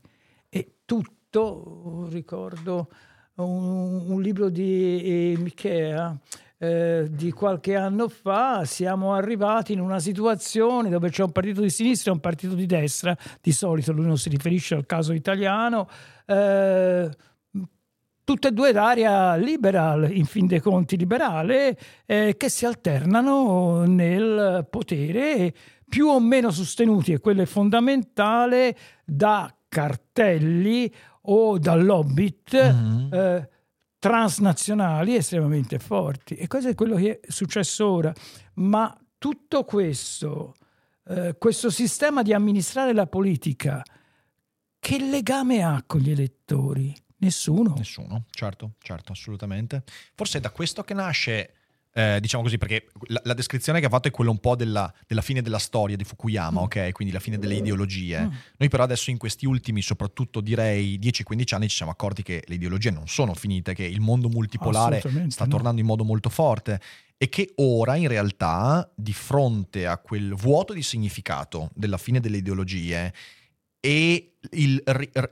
[0.50, 2.90] e tutto, ricordo
[3.36, 6.18] un, un libro di eh, Michea
[6.58, 11.70] eh, di qualche anno fa, siamo arrivati in una situazione dove c'è un partito di
[11.70, 15.88] sinistra e un partito di destra, di solito lui non si riferisce al caso italiano,
[16.26, 17.10] eh,
[18.26, 24.68] tutte e due d'area liberal, in fin dei conti liberale, eh, che si alternano nel
[24.70, 25.54] potere
[25.88, 30.94] più o meno sostenuti, e quello è fondamentale, da cartelli
[31.28, 33.14] o da lobbit mm-hmm.
[33.14, 33.50] eh,
[33.98, 36.36] transnazionali estremamente forti.
[36.36, 38.14] E questo è quello che è successo ora.
[38.56, 40.54] Ma tutto questo
[41.08, 43.84] eh, questo sistema di amministrare la politica,
[44.80, 46.96] che legame ha con gli elettori?
[47.26, 47.74] Nessuno.
[47.78, 49.84] Nessuno, certo, certo, assolutamente.
[50.14, 51.54] Forse è da questo che nasce
[51.98, 54.94] eh, diciamo così, perché la, la, descrizione che ha fatto è quella un po' della,
[55.08, 56.64] della fine della storia di Fukuyama, mm.
[56.64, 56.92] ok?
[56.92, 58.20] Quindi la fine delle ideologie.
[58.20, 58.32] Mm.
[58.58, 62.56] Noi però adesso in questi ultimi, soprattutto direi 10-15 anni, ci siamo accorti che le
[62.56, 65.50] ideologie non sono finite, che il mondo multipolare sta no.
[65.50, 66.82] tornando in modo molto forte
[67.18, 72.38] e che ora in realtà di fronte a quel vuoto di significato della fine delle
[72.38, 73.14] ideologie
[73.86, 74.82] e il,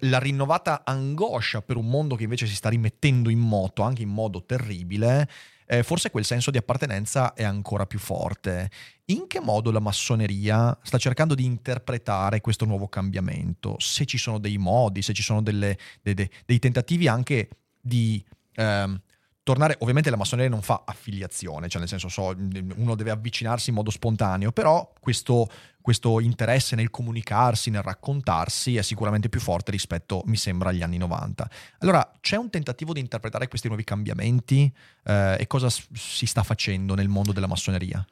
[0.01, 4.09] la rinnovata angoscia per un mondo che invece si sta rimettendo in moto anche in
[4.09, 5.27] modo terribile,
[5.65, 8.69] eh, forse quel senso di appartenenza è ancora più forte.
[9.05, 13.75] In che modo la massoneria sta cercando di interpretare questo nuovo cambiamento?
[13.79, 17.49] Se ci sono dei modi, se ci sono delle, de, de, dei tentativi anche
[17.81, 18.23] di...
[18.53, 19.01] Ehm,
[19.43, 22.33] tornare, ovviamente la massoneria non fa affiliazione, cioè nel senso so,
[22.75, 25.49] uno deve avvicinarsi in modo spontaneo, però questo,
[25.81, 30.97] questo, interesse nel comunicarsi, nel raccontarsi è sicuramente più forte rispetto, mi sembra, agli anni
[30.97, 31.49] 90.
[31.79, 36.95] Allora, c'è un tentativo di interpretare questi nuovi cambiamenti eh, e cosa si sta facendo
[36.95, 38.05] nel mondo della massoneria?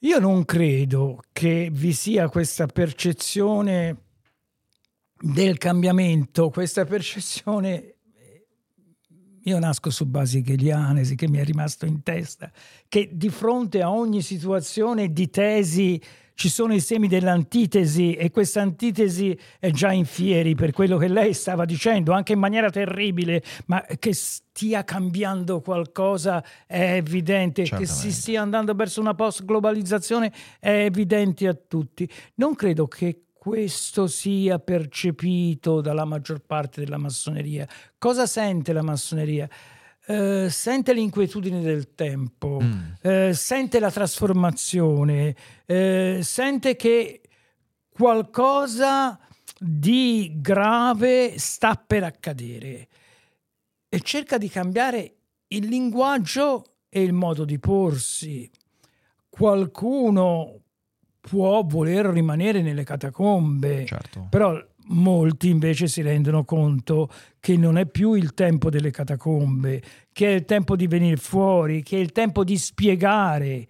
[0.00, 3.96] Io non credo che vi sia questa percezione
[5.20, 7.96] del cambiamento, questa percezione
[9.44, 12.50] io nasco su basi hegeliane, che mi è rimasto in testa,
[12.88, 16.00] che di fronte a ogni situazione di tesi
[16.40, 21.06] ci sono i semi dell'antitesi e questa antitesi è già in fieri per quello che
[21.06, 27.76] lei stava dicendo, anche in maniera terribile, ma che stia cambiando qualcosa è evidente, Certamente.
[27.76, 32.08] che si stia andando verso una post-globalizzazione è evidente a tutti.
[32.36, 37.66] Non credo che questo sia percepito dalla maggior parte della massoneria.
[37.96, 39.48] Cosa sente la massoneria?
[40.06, 42.80] Uh, sente l'inquietudine del tempo, mm.
[43.00, 47.22] uh, sente la trasformazione, uh, sente che
[47.88, 49.18] qualcosa
[49.58, 52.88] di grave sta per accadere
[53.88, 55.14] e cerca di cambiare
[55.48, 58.50] il linguaggio e il modo di porsi.
[59.30, 60.60] Qualcuno
[61.30, 64.26] può voler rimanere nelle catacombe, certo.
[64.28, 70.26] però molti invece si rendono conto che non è più il tempo delle catacombe, che
[70.26, 73.68] è il tempo di venire fuori, che è il tempo di spiegare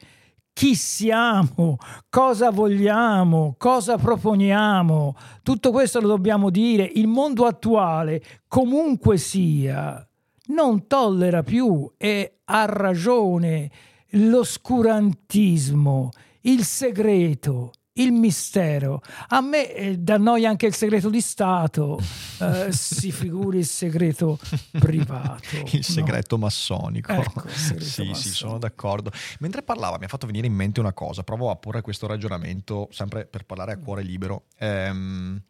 [0.55, 1.77] chi siamo,
[2.09, 5.15] cosa vogliamo, cosa proponiamo.
[5.43, 6.91] Tutto questo lo dobbiamo dire.
[6.95, 10.03] Il mondo attuale, comunque sia,
[10.47, 13.71] non tollera più e ha ragione
[14.13, 16.11] l'oscurantismo
[16.43, 19.03] il segreto, il mistero.
[19.29, 21.99] A me eh, dà noia anche il segreto di Stato,
[22.41, 24.39] eh, si figuri il segreto
[24.79, 25.43] privato.
[25.73, 26.45] il segreto no?
[26.45, 27.13] massonico.
[27.13, 28.15] Ecco, il segreto sì, massonico.
[28.15, 29.11] sì, sono d'accordo.
[29.41, 32.89] Mentre parlava mi ha fatto venire in mente una cosa, provo a porre questo ragionamento
[32.91, 34.45] sempre per parlare a cuore libero.
[34.59, 35.43] Ehm...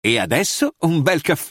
[0.00, 1.50] E adesso un bel caffè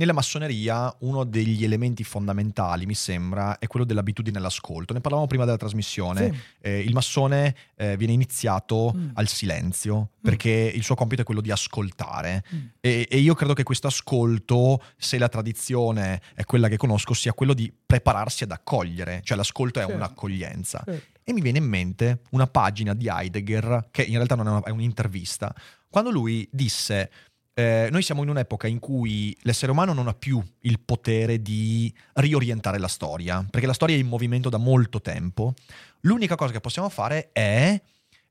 [0.00, 4.94] Nella massoneria uno degli elementi fondamentali, mi sembra, è quello dell'abitudine all'ascolto.
[4.94, 6.32] Ne parlavamo prima della trasmissione.
[6.32, 6.40] Sì.
[6.62, 9.10] Eh, il massone eh, viene iniziato mm.
[9.12, 10.22] al silenzio mm.
[10.22, 10.76] perché mm.
[10.78, 12.42] il suo compito è quello di ascoltare.
[12.54, 12.58] Mm.
[12.80, 17.34] E, e, io credo che questo ascolto, se la tradizione è quella che conosco, sia
[17.34, 19.20] quello di prepararsi ad accogliere.
[19.22, 19.96] Cioè l'ascolto è certo.
[19.96, 20.80] un'accoglienza.
[20.82, 21.18] Certo.
[21.22, 24.62] E mi viene in mente una pagina di Heidegger, che in realtà non è, una,
[24.62, 25.54] è un'intervista,
[25.90, 27.10] quando lui disse
[27.54, 31.92] eh, noi siamo in un'epoca in cui l'essere umano non ha più il potere di
[32.14, 35.54] riorientare la storia, perché la storia è in movimento da molto tempo.
[36.00, 37.80] L'unica cosa che possiamo fare è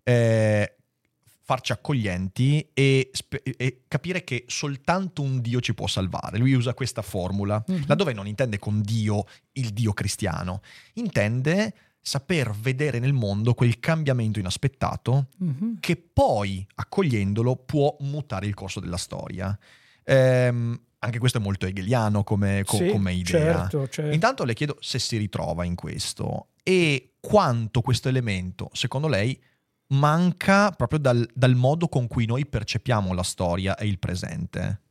[0.03, 0.75] eh,
[1.49, 3.09] farci accoglienti e,
[3.57, 6.37] e, capire che soltanto un Dio ci può salvare.
[6.37, 7.83] Lui usa questa formula, mm-hmm.
[7.87, 10.61] laddove non intende con Dio il Dio cristiano,
[10.93, 15.75] intende saper vedere nel mondo quel cambiamento inaspettato mm-hmm.
[15.79, 19.57] che poi, accogliendolo, può mutare il corso della storia.
[20.03, 23.61] Ehm, anche questo è molto hegeliano come, co- sì, come idea.
[23.69, 24.13] Certo, certo.
[24.13, 29.39] Intanto le chiedo se si ritrova in questo e quanto questo elemento, secondo lei,
[29.87, 34.81] manca proprio dal, dal modo con cui noi percepiamo la storia e il presente.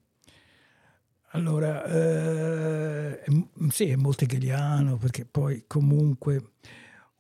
[1.33, 3.23] Allora, eh,
[3.69, 6.53] sì, è molto hegeliano perché poi comunque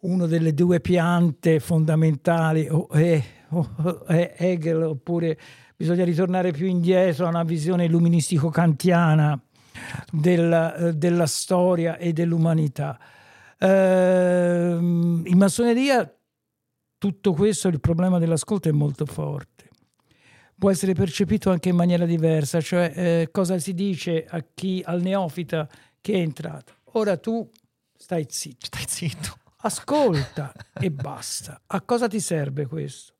[0.01, 5.38] una delle due piante fondamentali o è, o è Hegel oppure
[5.76, 9.40] bisogna ritornare più indietro a una visione illuministico-kantiana
[10.11, 12.99] della, eh, della storia e dell'umanità.
[13.59, 16.12] Eh, in massoneria
[16.99, 19.70] tutto questo, il problema dell'ascolto è molto forte.
[20.59, 25.01] Può essere percepito anche in maniera diversa, cioè eh, cosa si dice a chi, al
[25.01, 25.68] neofita
[26.01, 26.74] che è entrato.
[26.94, 27.49] Ora tu
[27.96, 28.66] stai zitto.
[28.66, 29.36] Stai zitto.
[29.61, 31.62] Ascolta e basta.
[31.66, 33.14] A cosa ti serve questo?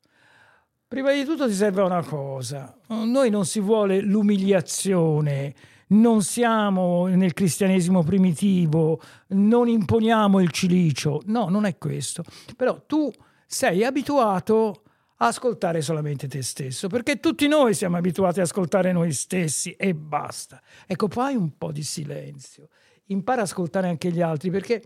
[0.87, 2.77] Prima di tutto ti serve una cosa.
[2.87, 5.53] Noi non si vuole l'umiliazione,
[5.87, 11.21] non siamo nel cristianesimo primitivo, non imponiamo il cilicio.
[11.25, 12.23] No, non è questo.
[12.55, 13.11] Però tu
[13.45, 14.83] sei abituato
[15.17, 19.93] a ascoltare solamente te stesso, perché tutti noi siamo abituati ad ascoltare noi stessi e
[19.93, 20.61] basta.
[20.87, 22.69] Ecco, fai un po' di silenzio,
[23.07, 24.81] impara ad ascoltare anche gli altri, perché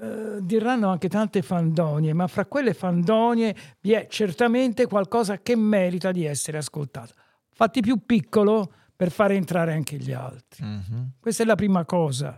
[0.00, 6.10] eh, diranno anche tante fandonie, ma fra quelle fandonie vi è certamente qualcosa che merita
[6.10, 7.12] di essere ascoltato.
[7.50, 10.64] Fatti più piccolo per fare entrare anche gli altri.
[10.64, 11.04] Mm-hmm.
[11.20, 12.34] Questa è la prima cosa.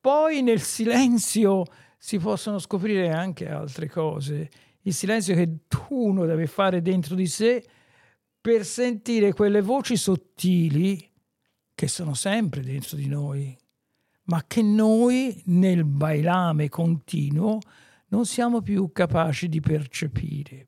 [0.00, 1.64] Poi nel silenzio
[1.98, 4.50] si possono scoprire anche altre cose.
[4.82, 5.58] Il silenzio che
[5.90, 7.64] uno deve fare dentro di sé
[8.40, 11.12] per sentire quelle voci sottili
[11.74, 13.56] che sono sempre dentro di noi,
[14.26, 17.58] ma che noi nel bailame continuo
[18.08, 20.66] non siamo più capaci di percepire.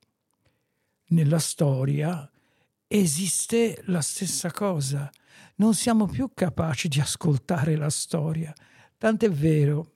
[1.09, 2.29] Nella storia
[2.87, 5.11] esiste la stessa cosa.
[5.57, 8.53] Non siamo più capaci di ascoltare la storia.
[8.97, 9.93] Tant'è vero,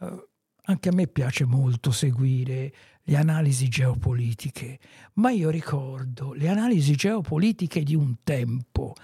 [0.00, 0.28] eh,
[0.64, 2.72] anche a me piace molto seguire
[3.02, 4.78] le analisi geopolitiche,
[5.14, 8.94] ma io ricordo le analisi geopolitiche di un tempo.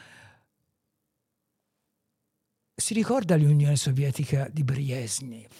[2.81, 5.51] Si ricorda l'Unione Sovietica di Brezhnev?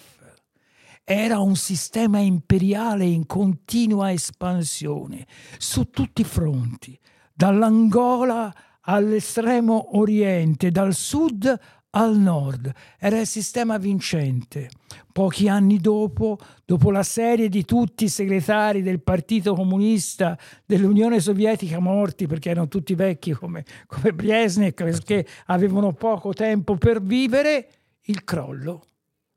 [1.03, 5.27] Era un sistema imperiale in continua espansione
[5.59, 6.99] su tutti i fronti,
[7.31, 8.51] dall'Angola
[8.81, 11.59] all'estremo oriente, dal sud
[11.91, 12.71] al nord.
[12.97, 14.69] Era il sistema vincente.
[15.11, 21.79] Pochi anni dopo, dopo la serie di tutti i segretari del Partito Comunista dell'Unione Sovietica
[21.79, 27.69] morti perché erano tutti vecchi come, come Brezhnev, perché avevano poco tempo per vivere,
[28.05, 28.85] il crollo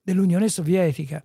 [0.03, 1.23] dell'Unione Sovietica.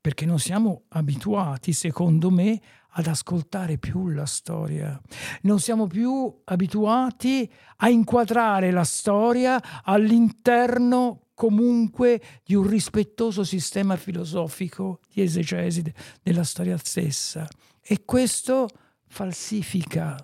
[0.00, 2.60] Perché non siamo abituati, secondo me,
[2.92, 5.00] ad ascoltare più la storia.
[5.42, 15.00] Non siamo più abituati a inquadrare la storia all'interno comunque di un rispettoso sistema filosofico
[15.12, 15.82] di esegesi
[16.22, 17.48] della storia stessa.
[17.80, 18.68] E questo
[19.08, 20.16] falsifica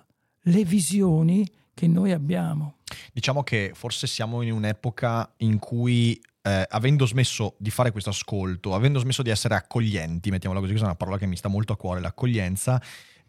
[0.43, 2.77] le visioni che noi abbiamo.
[3.13, 8.73] Diciamo che forse siamo in un'epoca in cui eh, avendo smesso di fare questo ascolto,
[8.73, 11.73] avendo smesso di essere accoglienti, mettiamola così, questa è una parola che mi sta molto
[11.73, 12.81] a cuore, l'accoglienza,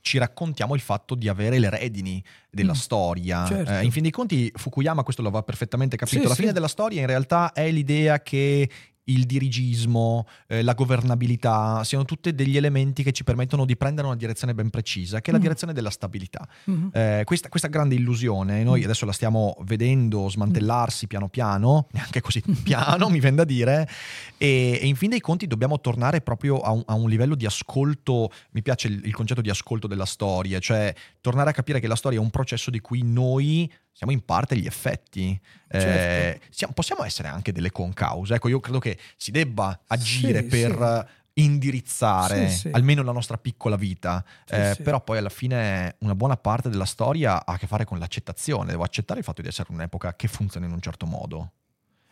[0.02, 3.46] ci raccontiamo il fatto di avere le redini della mm, storia.
[3.46, 3.72] Certo.
[3.72, 6.22] Eh, in fin dei conti, Fukuyama questo lo aveva perfettamente capito.
[6.22, 6.40] Sì, la sì.
[6.40, 8.68] fine della storia in realtà è l'idea che
[9.12, 14.16] il dirigismo, eh, la governabilità, siano tutti degli elementi che ci permettono di prendere una
[14.16, 15.42] direzione ben precisa, che è la mm.
[15.42, 16.46] direzione della stabilità.
[16.70, 16.88] Mm-hmm.
[16.92, 18.84] Eh, questa, questa, grande illusione, noi mm.
[18.84, 23.88] adesso la stiamo vedendo smantellarsi piano piano, neanche così piano mi viene da dire,
[24.36, 27.46] e, e, in fin dei conti dobbiamo tornare proprio a un, a un livello di
[27.46, 31.86] ascolto, mi piace il, il concetto di ascolto della storia, cioè tornare a capire che
[31.86, 35.38] la storia è un processo di cui noi siamo in parte gli effetti.
[35.68, 36.44] Eh, certo.
[36.44, 38.34] Eh, siamo, possiamo essere anche delle concause.
[38.34, 41.42] Ecco, io credo che si debba agire sì, per sì.
[41.42, 44.24] indirizzare sì, almeno la nostra piccola vita.
[44.48, 47.98] Eh, però poi alla fine una buona parte della storia ha a che fare con
[47.98, 48.70] l'accettazione.
[48.70, 51.52] Devo accettare il fatto di essere un'epoca che funziona in un certo modo.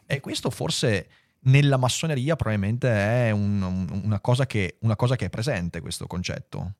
[0.07, 1.09] E questo forse
[1.41, 6.74] nella massoneria probabilmente è un, una, cosa che, una cosa che è presente, questo concetto.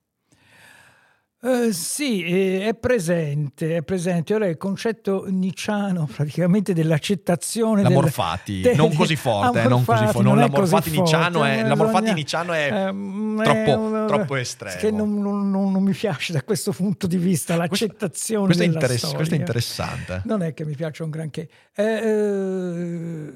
[1.41, 4.35] Uh, sì, è presente, è presente.
[4.35, 7.83] Ora il concetto nicciano praticamente dell'accettazione.
[7.83, 10.23] La del, Morfati, de, non così forte, eh, non così forte.
[10.23, 14.35] Non, non la Morfati Nicciano è, la Morfati Nicciano è um, troppo, è un, troppo
[14.35, 14.81] estremo.
[14.81, 18.83] Che non, non, non, mi piace da questo punto di vista l'accettazione questo, questo, è,
[18.83, 20.23] interess- questo è interessante.
[20.25, 21.49] Non è che mi piaccia un granché.
[21.73, 23.33] Eh, eh,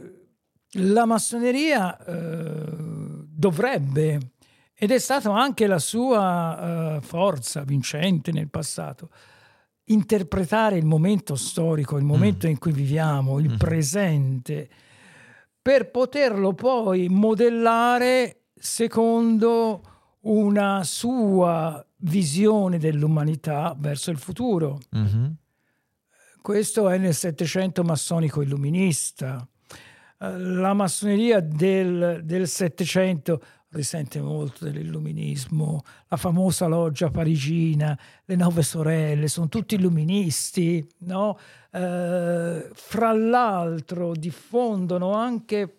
[0.72, 2.64] la massoneria eh,
[3.28, 4.18] dovrebbe
[4.83, 9.11] ed è stata anche la sua uh, forza vincente nel passato.
[9.85, 12.51] Interpretare il momento storico, il momento mm.
[12.51, 13.57] in cui viviamo, il mm.
[13.59, 14.68] presente,
[15.62, 19.83] per poterlo poi modellare secondo
[20.22, 24.80] una sua visione dell'umanità verso il futuro.
[24.97, 25.30] Mm-hmm.
[26.41, 29.47] Questo è nel Settecento massonico illuminista.
[30.18, 33.41] la massoneria del, del Settecento
[33.72, 41.38] risente molto dell'illuminismo, la famosa loggia parigina, le nove sorelle, sono tutti illuministi, no?
[41.72, 45.78] eh, fra l'altro diffondono anche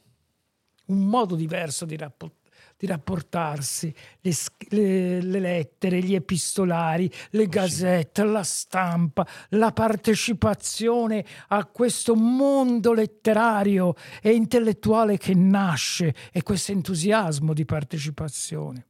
[0.87, 2.41] un modo diverso di rapportare
[2.83, 4.33] di rapportarsi, le,
[4.71, 13.95] le, le, lettere, gli epistolari, le gazzette, la stampa, la partecipazione a questo mondo letterario
[14.21, 18.85] e intellettuale che nasce e questo entusiasmo di partecipazione,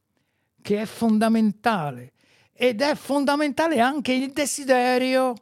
[0.59, 2.13] che è fondamentale.
[2.51, 5.35] Ed è fondamentale anche il desiderio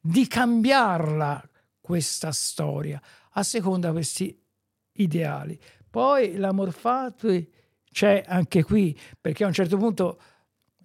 [0.00, 1.46] di cambiarla,
[1.78, 2.98] questa storia,
[3.32, 4.42] a seconda di questi
[4.92, 5.60] ideali.
[5.90, 7.56] Poi l'amor fatui
[7.92, 10.20] c'è anche qui, perché a un certo punto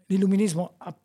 [0.07, 0.95] l'illuminismo ha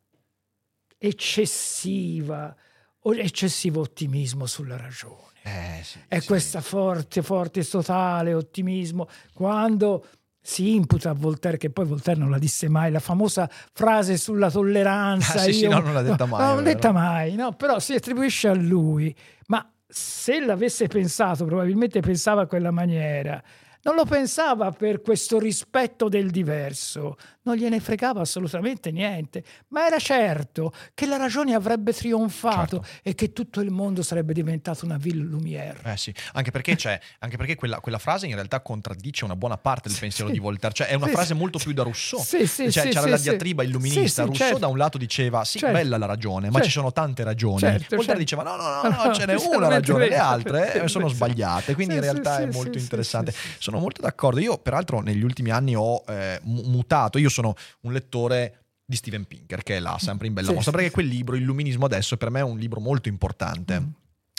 [0.99, 2.55] eccessiva,
[3.03, 5.26] eccessivo ottimismo sulla ragione.
[5.42, 6.26] Eh, sì, è sì.
[6.26, 10.05] questo forte, forte, totale ottimismo quando
[10.40, 14.51] si imputa a Voltaire, che poi Voltaire non la disse mai, la famosa frase sulla
[14.51, 15.34] tolleranza.
[15.34, 16.46] Ah, sì, io, sì, no, non l'ha detta mai.
[16.46, 19.14] Non l'ha detta mai, no, però si attribuisce a lui.
[19.49, 23.42] Ma se l'avesse pensato, probabilmente pensava a quella maniera,
[23.89, 27.16] non lo pensava per questo rispetto del diverso,
[27.49, 32.86] non gliene fregava assolutamente niente, ma era certo che la ragione avrebbe trionfato Certo.
[33.03, 35.78] e che tutto il mondo sarebbe diventato una Ville Lumière.
[35.84, 39.57] Eh sì, anche perché, c'è, anche perché quella, quella frase in realtà contraddice una buona
[39.57, 40.36] parte del Sì, pensiero sì.
[40.36, 42.22] di Voltaire, cioè è una Sì, frase molto più da Rousseau.
[42.22, 44.22] Sì, sì, Cioè, sì, c'era la diatriba illuminista.
[44.24, 44.59] Rousseau certo.
[44.59, 45.74] da un lato diceva sì, Certo.
[45.76, 46.66] bella la ragione, ma Certo.
[46.66, 47.59] ci sono tante ragioni.
[47.61, 48.18] Certo, Voltaire certo.
[48.20, 51.74] diceva no, no, no, no, ce n'è una sono ragione, le altre eh, sono sbagliate.
[51.74, 53.32] Quindi in realtà è molto interessante.
[53.59, 54.40] Sono molto d'accordo.
[54.40, 59.26] Io peraltro negli ultimi anni ho eh, mu- mutato, io sono un lettore di Steven
[59.26, 62.16] Pinker, che è là sempre in bella Sì, mostra, sì, perché quel libro, Illuminismo adesso,
[62.16, 63.80] per me è un libro molto importante.
[63.80, 63.86] Mm.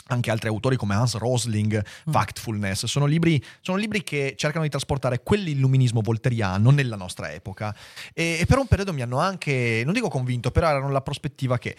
[0.08, 5.22] Anche altri autori come Hans Rosling, Factfulness, sono libri, sono libri che cercano di trasportare
[5.22, 7.72] quell'illuminismo volteriano nella nostra epoca.
[8.12, 11.58] E, e per un periodo mi hanno anche, non dico convinto, però erano la prospettiva
[11.58, 11.76] che...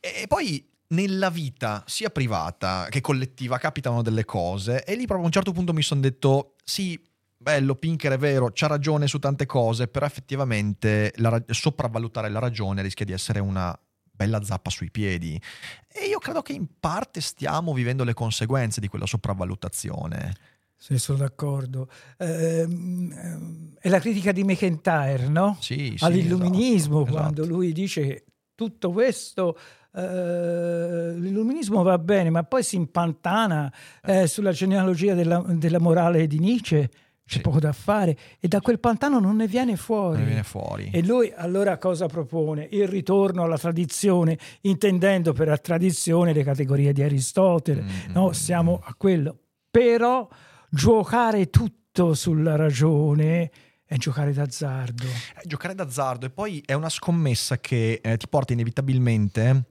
[0.00, 5.26] E poi nella vita, sia privata che collettiva, capitano delle cose e lì proprio a
[5.26, 6.98] un certo punto mi sono detto, sì,
[7.46, 12.40] bello, Pinker è vero, c'ha ragione su tante cose, però effettivamente la ra- sopravvalutare la
[12.40, 15.40] ragione rischia di essere una bella zappa sui piedi.
[15.86, 20.34] E io credo che in parte stiamo vivendo le conseguenze di quella sopravvalutazione.
[20.74, 21.88] Sì, sono d'accordo.
[22.18, 25.56] Ehm, è la critica di McIntyre, no?
[25.60, 27.56] Sì, sì, All'illuminismo, esatto, quando esatto.
[27.56, 28.24] lui dice
[28.56, 29.56] tutto questo,
[29.94, 33.72] eh, l'illuminismo va bene, ma poi si impantana
[34.02, 36.90] eh, sulla genealogia della, della morale di Nietzsche,
[37.26, 37.40] c'è Sì.
[37.40, 40.12] poco da fare, e da quel pantano non ne viene fuori.
[40.12, 40.90] Non ne viene fuori.
[40.92, 42.68] E lui allora cosa propone?
[42.70, 48.32] Il ritorno alla tradizione, intendendo per la tradizione le categorie di Aristotele, Mm, no?
[48.32, 49.38] Siamo a quello.
[49.70, 50.28] Però
[50.70, 53.50] giocare tutto sulla ragione
[53.84, 55.04] è giocare d'azzardo.
[55.04, 59.64] Eh, giocare d'azzardo e poi è una scommessa che eh, ti porta inevitabilmente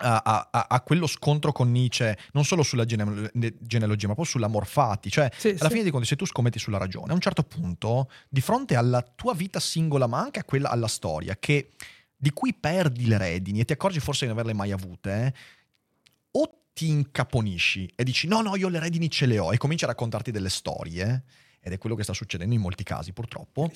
[0.00, 3.30] a, a- a- quello scontro con Nietzsche, non solo sulla gene-
[3.60, 5.10] genealogia, ma poi sulla morfati.
[5.10, 5.68] Cioè, Sì, alla sì.
[5.68, 9.02] fine dei conti, se tu scommetti sulla ragione, a un certo punto, di fronte alla
[9.02, 11.72] tua vita singola, ma anche a quella alla storia, che,
[12.16, 15.34] di cui perdi le redini e ti accorgi forse di non averle mai avute,
[16.32, 19.84] o ti incaponisci e dici no, no, io le redini ce le ho e cominci
[19.84, 21.24] a raccontarti delle storie,
[21.60, 23.70] ed è quello che sta succedendo in molti casi purtroppo,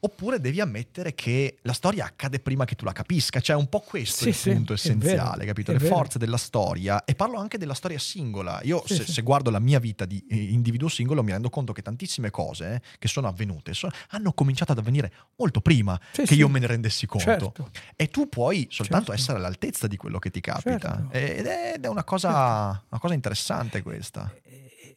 [0.00, 3.80] oppure devi ammettere che la storia accade prima che tu la capisca, cioè un po'
[3.80, 5.70] questo Sì, è il sì, punto è essenziale, vero, capito?
[5.70, 5.94] è Le vero.
[5.94, 8.60] forze della storia, e parlo anche della storia singola.
[8.62, 11.72] Io Sì, se, se guardo la mia vita di eh, individuo singolo mi rendo conto
[11.72, 16.34] che tantissime cose eh, che sono avvenute so- hanno cominciato ad avvenire molto prima che
[16.34, 17.24] io me ne rendessi conto.
[17.24, 17.70] Certo.
[17.96, 19.20] E tu puoi soltanto Certo.
[19.20, 21.08] essere all'altezza di quello che ti capita.
[21.10, 21.10] Certo.
[21.12, 24.32] Ed è, ed è una, cosa, una cosa interessante questa.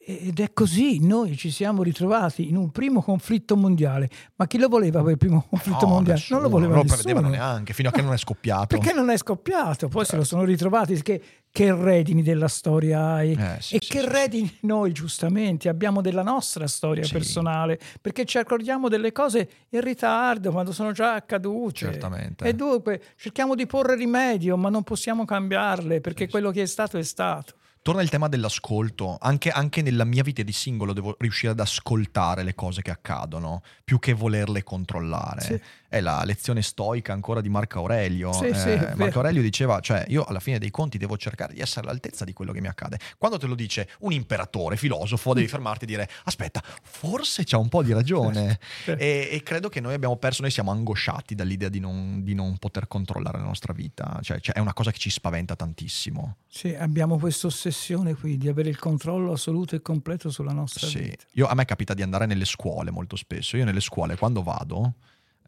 [0.04, 4.10] Ed è così, noi ci siamo ritrovati in un primo conflitto mondiale.
[4.36, 6.18] Ma chi lo voleva quel primo conflitto No, mondiale?
[6.18, 8.66] nessuno, non lo voleva non lo prevedevano neanche, fino a che non è scoppiato.
[8.66, 9.90] Perché non è scoppiato?
[9.90, 11.00] Poi se lo sono ritrovati.
[11.04, 11.22] Che,
[11.52, 13.34] che redini della storia hai?
[13.34, 17.80] Eh, sì, e sì, che sì, redini noi, giustamente, abbiamo della nostra storia personale?
[18.02, 21.74] Perché ci accorgiamo delle cose in ritardo, quando sono già accadute.
[21.76, 22.46] Certamente.
[22.46, 26.98] E dunque cerchiamo di porre rimedio, ma non possiamo cambiarle perché quello che è stato
[26.98, 27.54] è stato.
[27.84, 29.18] Torna il tema dell'ascolto.
[29.20, 33.64] Anche, anche nella mia vita di singolo devo riuscire ad ascoltare le cose che accadono,
[33.84, 35.42] più che volerle controllare.
[35.42, 35.62] Sì.
[35.92, 38.32] È la lezione stoica ancora di Marco Aurelio.
[38.32, 38.80] Sì, Eh, sì.
[38.96, 42.32] Marco Aurelio diceva, cioè, io alla fine dei conti devo cercare di essere all'altezza di
[42.32, 42.98] quello che mi accade.
[43.18, 47.68] Quando te lo dice un imperatore, filosofo, devi fermarti e dire, aspetta, forse c'ha un
[47.68, 48.58] po' di ragione.
[49.02, 52.58] E, e credo che noi abbiamo perso, noi siamo angosciati dall'idea di non, di non
[52.58, 54.18] poter controllare la nostra vita.
[54.22, 56.38] Cioè, cioè, è una cosa che ci spaventa tantissimo.
[56.48, 61.00] Sì, abbiamo questa ossessione qui di avere il controllo assoluto e completo sulla nostra Sì.
[61.00, 61.26] vita.
[61.34, 63.58] Io, a me capita di andare nelle scuole molto spesso.
[63.58, 64.94] Io nelle scuole, quando vado,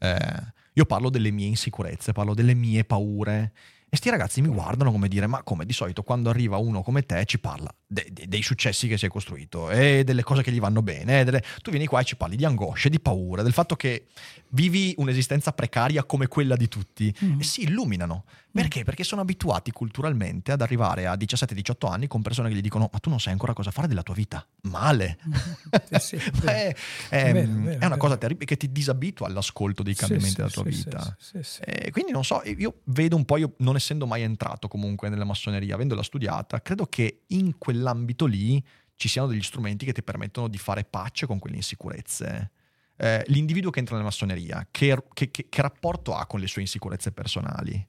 [0.04, 3.52] eh, io parlo delle mie insicurezze, parlo delle mie paure.
[3.88, 7.02] E sti ragazzi mi guardano come dire: Ma come di solito quando arriva uno come
[7.02, 10.50] te ci parla de- de- dei successi che si è costruito e delle cose che
[10.52, 11.24] gli vanno bene.
[11.24, 14.06] delle- Tu vieni qua e ci parli di angosce, di paura, del fatto che
[14.50, 17.14] vivi un'esistenza precaria come quella di tutti.
[17.24, 17.40] Mm.
[17.40, 18.24] E si illuminano.
[18.54, 18.84] Perché?
[18.84, 22.98] Perché sono abituati culturalmente ad arrivare a 17-18 anni con persone che gli dicono: Ma
[23.00, 24.46] tu non sai ancora cosa fare della tua vita.
[24.62, 25.18] Male.
[25.98, 26.74] Sì, sì, Ma è,
[27.08, 30.48] è- vero, vero, è una cosa terribile che ti disabitua all'ascolto dei cambiamenti Sì, della
[30.48, 31.16] sì, tua sì, vita.
[31.18, 31.60] sì, sì, sì.
[31.62, 35.24] E quindi non so, io vedo un po', io non essendo mai entrato comunque nella
[35.24, 38.64] massoneria, avendola studiata, credo che in quell'ambito lì
[38.96, 42.50] ci siano degli strumenti che ti permettono di fare pace con quelle insicurezze.
[42.96, 46.62] Eh, l'individuo che entra nella massoneria, che, che- che- che rapporto ha con le sue
[46.62, 47.86] insicurezze personali?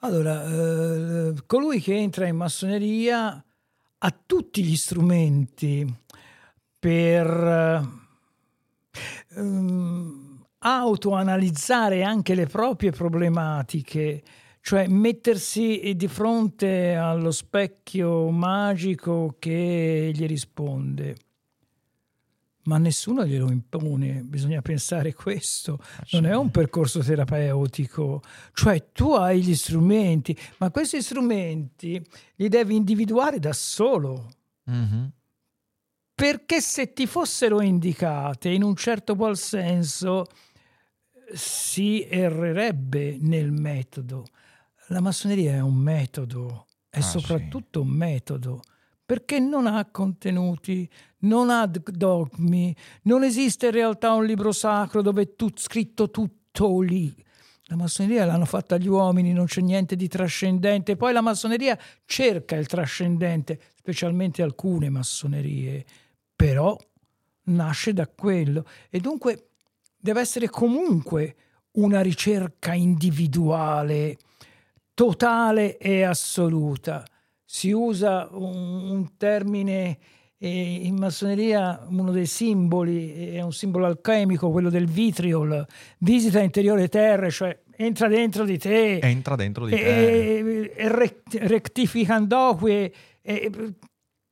[0.00, 3.44] Allora, eh, colui che entra in massoneria
[3.98, 5.92] ha tutti gli strumenti
[6.78, 7.82] per eh,
[9.40, 14.22] ehm, autoanalizzare anche le proprie problematiche,
[14.64, 21.16] cioè mettersi di fronte allo specchio magico che gli risponde.
[22.62, 25.78] Ma nessuno glielo impone, bisogna pensare questo.
[26.12, 28.22] Non è un percorso terapeutico,
[28.54, 32.02] cioè tu hai gli strumenti, ma questi strumenti
[32.36, 34.30] li devi individuare da solo.
[34.64, 35.12] Mhm.
[36.14, 40.24] Perché se ti fossero indicate in un certo qual senso
[41.34, 44.24] si errerebbe nel metodo.
[44.88, 48.62] La massoneria è un metodo, è Ah, soprattutto un metodo,
[49.04, 50.88] perché non ha contenuti,
[51.20, 56.80] non ha dogmi, non esiste in realtà un libro sacro dove è tut- scritto tutto
[56.80, 57.14] lì.
[57.68, 60.96] La massoneria l'hanno fatta gli uomini, non c'è niente di trascendente.
[60.96, 65.84] Poi la massoneria cerca il trascendente, specialmente alcune massonerie,
[66.36, 66.76] però
[67.44, 69.48] nasce da quello e dunque
[69.98, 71.36] deve essere comunque
[71.72, 74.18] una ricerca individuale,
[74.94, 77.04] totale e assoluta.
[77.44, 79.98] Si usa un, un termine
[80.38, 85.66] eh, in massoneria, uno dei simboli, è un simbolo alchemico, quello del vitriol,
[85.98, 90.38] visita interiore terra, cioè entra dentro di te Entra dentro di te.
[90.38, 93.50] e, e rect- rectificando e, e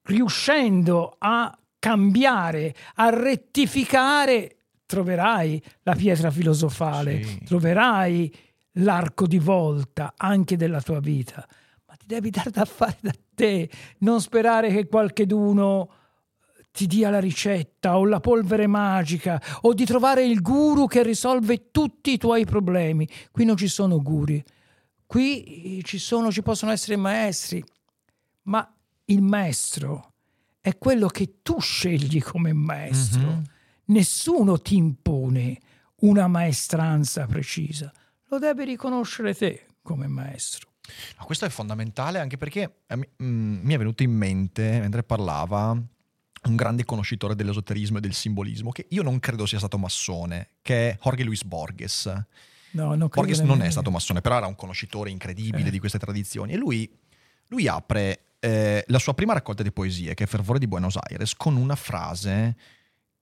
[0.04, 4.56] riuscendo a cambiare, a rettificare,
[4.86, 7.44] troverai la pietra filosofale, Sì.
[7.44, 8.34] troverai
[8.76, 11.46] l'arco di volta anche della tua vita.
[11.86, 15.90] Ma ti devi dare da fare da te, non sperare che qualcheduno
[16.72, 21.70] ti dia la ricetta o la polvere magica o di trovare il guru che risolve
[21.70, 23.06] tutti i tuoi problemi.
[23.30, 24.42] Qui non ci sono guri.
[25.06, 27.62] Qui ci sono, ci possono essere maestri,
[28.44, 28.66] ma
[29.06, 30.12] il maestro
[30.58, 33.20] è quello che tu scegli come maestro.
[33.20, 33.42] Mhm.
[33.86, 35.58] Nessuno ti impone
[35.96, 37.92] una maestranza precisa.
[38.32, 40.70] Lo devi riconoscere te come maestro.
[41.18, 45.02] No, questo è fondamentale anche perché eh, mi, mm, mi è venuto in mente, mentre
[45.02, 50.52] parlava, un grande conoscitore dell'esoterismo e del simbolismo, che io non credo sia stato massone,
[50.62, 52.06] che è Jorge Luis Borges.
[52.70, 55.70] No, non credo Borges non è stato massone, però era un conoscitore incredibile Eh.
[55.70, 56.54] di queste tradizioni.
[56.54, 56.90] E lui,
[57.48, 61.36] lui apre eh, la sua prima raccolta di poesie, che è Fervore di Buenos Aires,
[61.36, 62.56] con una frase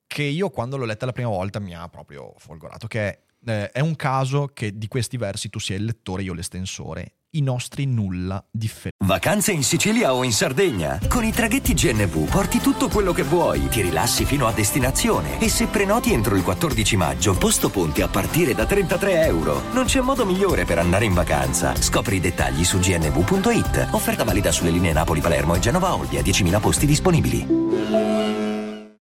[0.06, 3.70] che io quando l'ho letta la prima volta mi ha proprio folgorato, che è, eh,
[3.70, 7.14] è un caso che di questi versi tu sia il lettore, io l'estensore.
[7.32, 9.06] I nostri nulla differenziano.
[9.06, 10.98] Vacanze in Sicilia o in Sardegna?
[11.08, 15.48] Con i traghetti GNV porti tutto quello che vuoi, ti rilassi fino a destinazione e
[15.48, 19.62] se prenoti entro il 14 maggio, posto ponti a partire da 33 euro.
[19.72, 21.76] Non c'è modo migliore per andare in vacanza.
[21.76, 23.88] Scopri i dettagli su gnv.it.
[23.92, 27.46] Offerta valida sulle linee Napoli-Palermo e Genova-Olbia, 10.000 posti disponibili.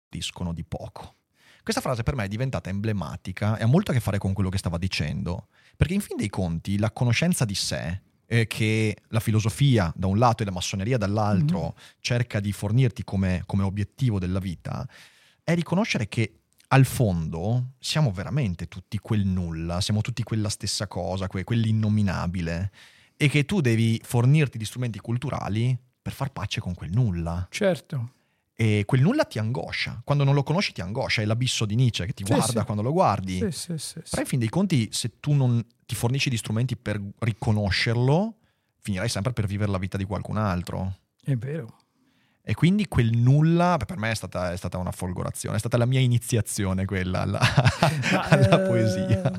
[0.08, 1.15] discono di poco.
[1.66, 4.50] Questa frase per me è diventata emblematica e ha molto a che fare con quello
[4.50, 9.18] che stava dicendo, perché in fin dei conti la conoscenza di sé, eh, che la
[9.18, 14.38] filosofia da un lato e la massoneria dall'altro cerca di fornirti come, come obiettivo della
[14.38, 14.88] vita,
[15.42, 21.26] è riconoscere che al fondo siamo veramente tutti quel nulla, siamo tutti quella stessa cosa,
[21.26, 22.70] que- quell'innominabile,
[23.16, 27.48] e che tu devi fornirti di strumenti culturali per far pace con quel nulla.
[27.50, 28.12] Certo.
[28.58, 30.00] E quel nulla ti angoscia.
[30.02, 31.20] Quando non lo conosci ti angoscia.
[31.20, 32.64] È l'abisso di Nietzsche che ti Sì, guarda sì.
[32.64, 33.36] quando lo guardi.
[33.38, 34.00] Sì, sì, sì.
[34.08, 38.36] Però in fin dei conti, se tu non ti fornisci di strumenti per riconoscerlo,
[38.80, 40.96] finirai sempre per vivere la vita di qualcun altro.
[41.22, 41.76] È vero.
[42.42, 45.84] E quindi quel nulla, per me è stata, è stata una folgorazione, è stata la
[45.86, 47.40] mia iniziazione quella alla,
[48.10, 49.32] alla ehm, poesia.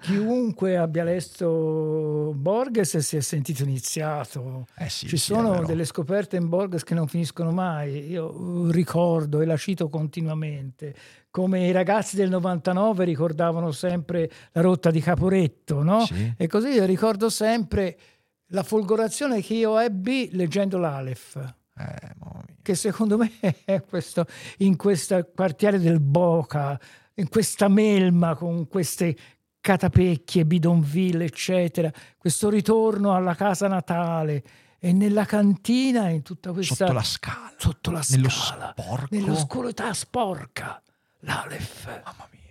[0.00, 4.66] Chiunque abbia letto Borges si è sentito iniziato.
[4.76, 8.10] Eh sì, Ci sì, sono delle scoperte in Borges che non finiscono mai.
[8.10, 10.94] Io ricordo e la cito continuamente.
[11.30, 16.04] Come i ragazzi del 99 ricordavano sempre la rotta di Caporetto, no?
[16.06, 16.34] Sì.
[16.36, 17.96] E così io ricordo sempre
[18.50, 22.14] la folgorazione che io ebbi leggendo l'Aleph Eh,
[22.62, 23.32] che secondo me
[23.64, 24.26] è questo,
[24.58, 26.78] in questo quartiere del Boca,
[27.14, 29.16] in questa melma con queste
[29.70, 34.44] catapecchie, bidonville, eccetera, questo ritorno alla casa natale
[34.78, 36.74] e nella cantina, in tutta questa...
[36.76, 37.52] Sotto la scala.
[37.56, 39.06] sotto la Nello scala, sporco.
[39.10, 40.80] nell'oscurità sporca,
[41.20, 41.86] l'Aleph.
[42.04, 42.44] Mamma mia.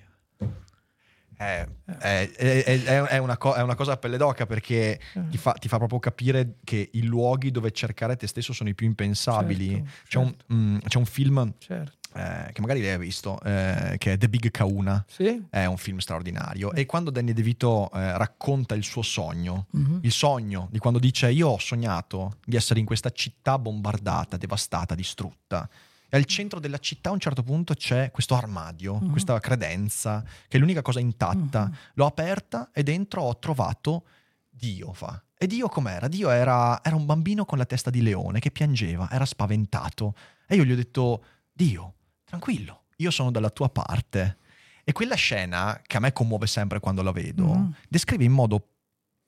[1.38, 1.66] È,
[2.00, 5.00] è- è- è- è una co- è una cosa a pelle d'oca perché
[5.30, 8.76] ti fa, ti fa proprio capire che i luoghi dove cercare te stesso sono i
[8.76, 9.70] più impensabili.
[9.70, 11.94] Certo, c'è, Un, mm, c'è un film Certo.
[12.16, 15.04] Eh, che magari lei ha visto, eh, che è The Big Kauna.
[15.08, 15.46] Sì?
[15.50, 16.72] È un film straordinario.
[16.74, 20.00] E quando Danny DeVito eh, racconta il suo sogno, Mhm.
[20.04, 24.96] il sogno di quando dice: Io ho sognato di essere in questa città bombardata, devastata,
[24.96, 25.68] distrutta.
[26.08, 29.10] E al centro della città a un certo punto c'è questo armadio, Mhm.
[29.12, 31.66] questa credenza, che è l'unica cosa intatta.
[31.66, 31.76] Mhm.
[31.96, 34.06] L'ho aperta e dentro ho trovato
[34.50, 34.94] Dio.
[34.94, 35.22] Fa.
[35.38, 36.08] E Dio com'era?
[36.08, 40.14] Dio era, era un bambino con la testa di leone che piangeva, era spaventato.
[40.48, 41.95] E io gli ho detto: Dio,
[42.40, 44.38] tranquillo, io sono dalla tua parte.
[44.84, 47.76] E quella scena, che a me commuove sempre quando la vedo, Mhm.
[47.90, 48.70] descrive in modo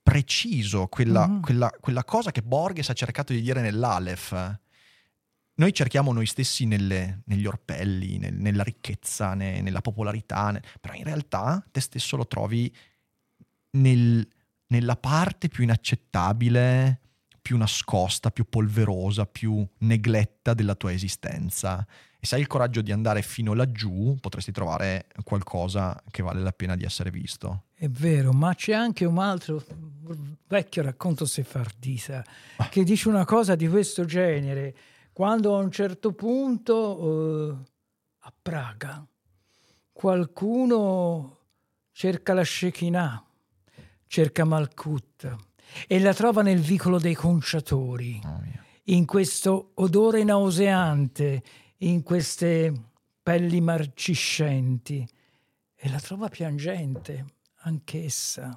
[0.04, 1.42] preciso quella, Mhm.
[1.42, 4.60] quella- quella cosa che Borges ha cercato di dire nell'Aleph.
[5.56, 10.94] Noi cerchiamo noi stessi nelle- negli orpelli, nel- nella ricchezza, ne- nella popolarità, ne- però
[10.94, 12.72] in realtà te stesso lo trovi
[13.72, 14.28] nel-
[14.68, 17.02] nella parte più inaccettabile,
[17.42, 21.86] più nascosta, più polverosa, più negletta della tua esistenza.
[22.20, 26.52] E se hai il coraggio di andare fino laggiù, potresti trovare qualcosa che vale la
[26.52, 27.66] pena di essere visto.
[27.74, 29.64] È vero, ma c'è anche un altro
[30.48, 32.24] vecchio racconto sefardita
[32.58, 32.70] Ah.
[32.70, 34.76] che dice una cosa di questo genere.
[35.14, 37.56] Quando a un certo punto eh,
[38.20, 39.06] a Praga
[39.92, 41.38] qualcuno
[41.92, 43.24] cerca la Shekinah,
[44.08, 45.36] cerca Malkut
[45.88, 48.64] e la trova nel vicolo dei conciatori mia.
[48.86, 51.44] in questo odore nauseante,
[51.80, 52.74] in queste
[53.22, 55.08] pelli marciscenti,
[55.80, 57.26] e la trova piangente
[57.62, 58.56] anch'essa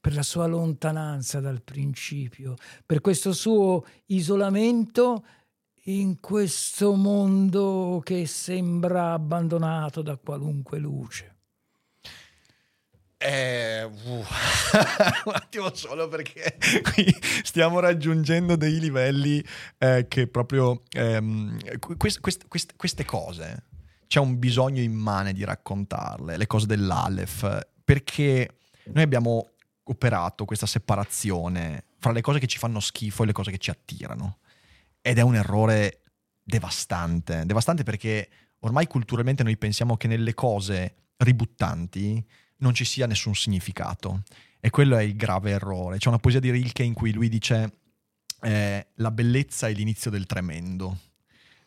[0.00, 5.24] per la sua lontananza dal principio, per questo suo isolamento
[5.88, 11.35] in questo mondo che sembra abbandonato da qualunque luce.
[13.18, 13.90] Eh, uh,
[15.24, 16.58] un attimo solo perché
[16.92, 17.06] qui
[17.42, 19.42] stiamo raggiungendo dei livelli
[19.78, 23.64] eh, che proprio ehm, quest- quest- quest- queste cose
[24.06, 29.50] c'è un bisogno immane di raccontarle, le cose dell'Aleph, perché noi abbiamo
[29.84, 33.70] operato questa separazione fra le cose che ci fanno schifo e le cose che ci
[33.70, 34.38] attirano.
[35.00, 36.02] Ed è un errore
[36.42, 38.28] devastante, devastante perché
[38.60, 42.24] ormai culturalmente noi pensiamo che nelle cose ributtanti
[42.58, 44.22] non ci sia nessun significato.
[44.60, 45.98] E quello è il grave errore.
[45.98, 47.78] C'è una poesia di Rilke in cui lui dice
[48.42, 50.98] eh, la bellezza è l'inizio del tremendo.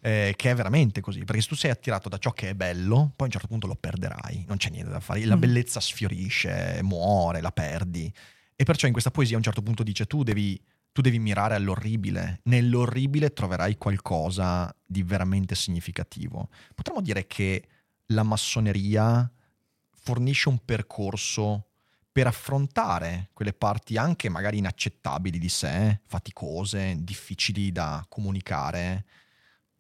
[0.02, 3.12] Eh, che è veramente così, perché se tu sei attirato da ciò che è bello,
[3.14, 5.40] poi a un certo punto lo perderai, non c'è niente da fare, la Mm.
[5.42, 8.10] bellezza sfiorisce, muore, la perdi.
[8.56, 10.58] E perciò in questa poesia a un certo punto dice tu devi,
[10.94, 16.48] tu devi mirare all'orribile, nell'orribile troverai qualcosa di veramente significativo.
[16.74, 17.68] Potremmo dire che
[18.08, 19.30] la massoneria
[20.02, 21.66] fornisce un percorso
[22.12, 29.06] per affrontare quelle parti anche magari inaccettabili di sé, faticose, difficili da comunicare,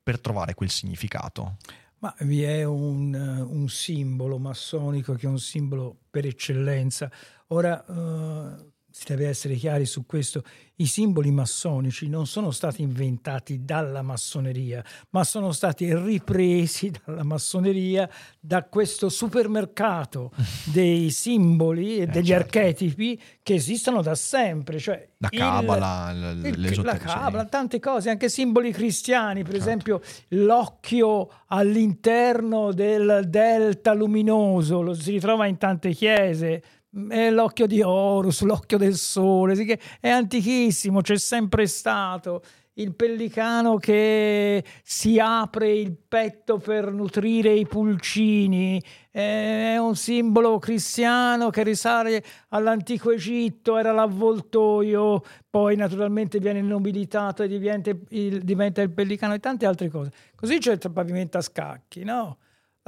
[0.01, 1.57] per trovare quel significato.
[1.99, 7.11] Ma vi è un, eh, un simbolo massonico che è un simbolo per eccellenza.
[7.47, 10.43] Ora eh, si deve essere chiari su questo.
[10.79, 18.09] I simboli massonici non sono stati inventati dalla massoneria, ma sono stati ripresi dalla massoneria
[18.39, 20.31] da questo supermercato
[20.71, 22.57] dei simboli e degli certo.
[22.59, 24.79] archetipi che esistono da sempre.
[24.79, 29.67] Cioè La cabala, il- la cabala, tante cose, anche simboli cristiani, per Certo.
[29.67, 36.63] esempio l'occhio all'interno del delta luminoso, lo si ritrova in tante chiese,
[37.09, 39.53] è l'occhio di Horus, l'occhio del sole,
[39.99, 42.41] è antichissimo, c'è sempre stato.
[42.79, 48.81] Il pellicano che si apre il petto per nutrire i pulcini
[49.11, 57.49] è un simbolo cristiano che risale all'antico Egitto, era l'avvoltoio, poi naturalmente viene nobilitato e
[57.49, 60.11] diventa il, diventa il pellicano e tante altre cose.
[60.33, 62.37] Così c'è il pavimento a scacchi, no?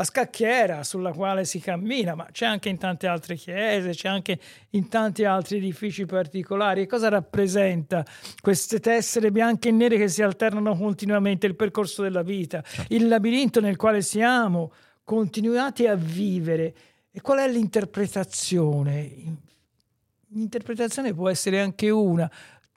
[0.02, 4.40] La scacchiera sulla quale si cammina, ma c'è anche in tante altre chiese, c'è anche
[4.72, 6.82] in tanti altri edifici particolari.
[6.82, 8.04] E cosa rappresenta
[8.42, 12.94] queste tessere bianche e nere che si alternano continuamente il percorso della vita, certo.
[12.94, 14.74] il labirinto nel quale siamo
[15.04, 16.74] continuati a vivere?
[17.12, 19.12] E qual è l'interpretazione?
[20.30, 22.30] L'interpretazione può essere anche una.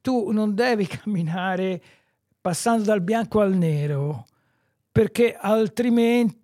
[0.03, 1.81] Tu non devi camminare
[2.39, 4.27] passando dal bianco al nero
[4.95, 6.39] perché altrimenti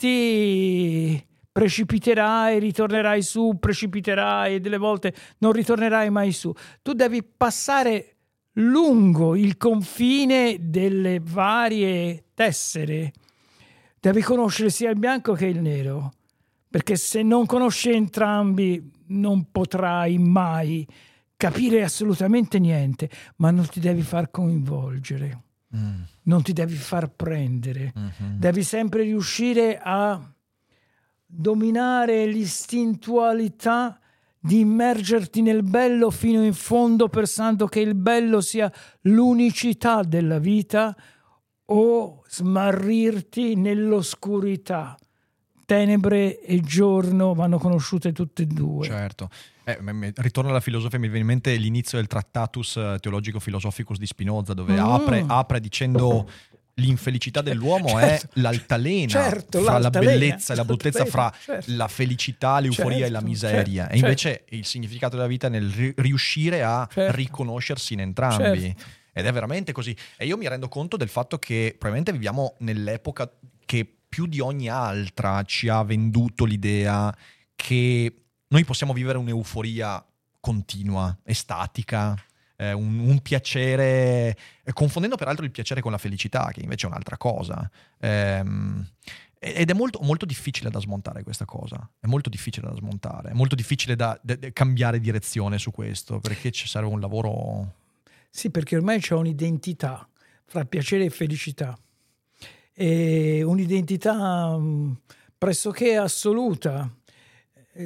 [1.52, 6.52] precipiterai, ritornerai su, precipiterai e delle volte non ritornerai mai su.
[6.82, 8.16] Tu devi passare
[8.54, 13.12] lungo il confine delle varie tessere.
[14.00, 16.10] Devi conoscere sia il bianco che il nero,
[16.68, 20.84] perché se non conosci entrambi non potrai mai
[21.36, 25.49] capire assolutamente niente, ma non ti devi far coinvolgere.
[25.76, 26.02] Mm.
[26.24, 28.38] Non ti devi far prendere, mm-hmm.
[28.38, 30.20] devi sempre riuscire a
[31.24, 34.00] dominare l'istintualità
[34.42, 40.96] di immergerti nel bello fino in fondo pensando che il bello sia l'unicità della vita
[41.66, 44.96] o smarrirti nell'oscurità.
[45.66, 48.86] Tenebre e giorno vanno conosciute tutte e due.
[48.86, 49.28] Certo.
[49.78, 54.06] Eh, ritorno alla filosofia, mi viene in mente l'inizio del Tractatus eh, Teologico Philosophicus di
[54.06, 54.78] Spinoza, dove mm.
[54.78, 56.28] apre, apre, dicendo
[56.74, 58.26] l'infelicità dell'uomo certo.
[58.26, 61.72] è l'altalena certo, fra l'altalena, la bellezza e la bruttezza, fra certo.
[61.74, 63.88] la felicità, l'euforia certo, e la certo, miseria.
[63.88, 64.54] e invece certo.
[64.54, 68.74] il significato della vita è nel riuscire a riconoscersi in entrambi.
[69.12, 69.94] Ed è veramente così.
[70.16, 73.30] E io mi rendo conto del fatto che probabilmente viviamo nell'epoca
[73.66, 77.14] che più di ogni altra ci ha venduto l'idea
[77.54, 78.14] che
[78.52, 80.04] noi possiamo vivere un'euforia
[80.40, 82.16] continua, estatica,
[82.56, 86.90] eh, un, un, piacere, eh, confondendo peraltro il piacere con la felicità, che invece è
[86.90, 87.68] un'altra cosa.
[88.00, 88.86] Ehm,
[89.38, 93.34] ed è molto, molto, difficile da smontare questa cosa, è molto difficile da smontare, è
[93.34, 97.74] molto difficile da, da, da cambiare direzione su questo, perché ci serve un lavoro...
[98.28, 100.06] Sì, perché ormai c'è un'identità
[100.44, 101.78] fra piacere e felicità,
[102.74, 104.92] e un'identità mm,
[105.38, 106.92] pressoché assoluta,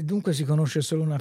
[0.02, 1.18] dunque si conosce solo una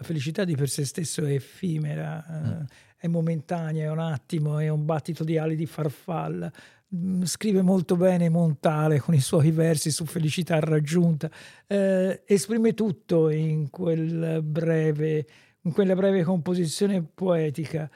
[0.00, 2.62] la felicità di per sé stesso è effimera, mm.
[2.96, 6.50] è momentanea, è un attimo, è un battito di ali di farfalla.
[6.96, 11.30] Mm, scrive molto bene Montale con i suoi versi su felicità raggiunta,
[11.66, 15.26] eh, esprime tutto in, quel breve,
[15.60, 17.88] in quella breve composizione poetica.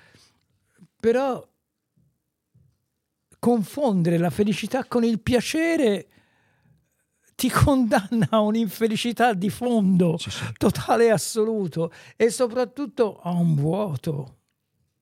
[1.01, 1.49] Però
[3.39, 6.07] confondere la felicità con il piacere
[7.35, 10.45] ti condanna a un'infelicità di fondo, sì, sì.
[10.57, 14.39] totale e assoluto, e soprattutto a un vuoto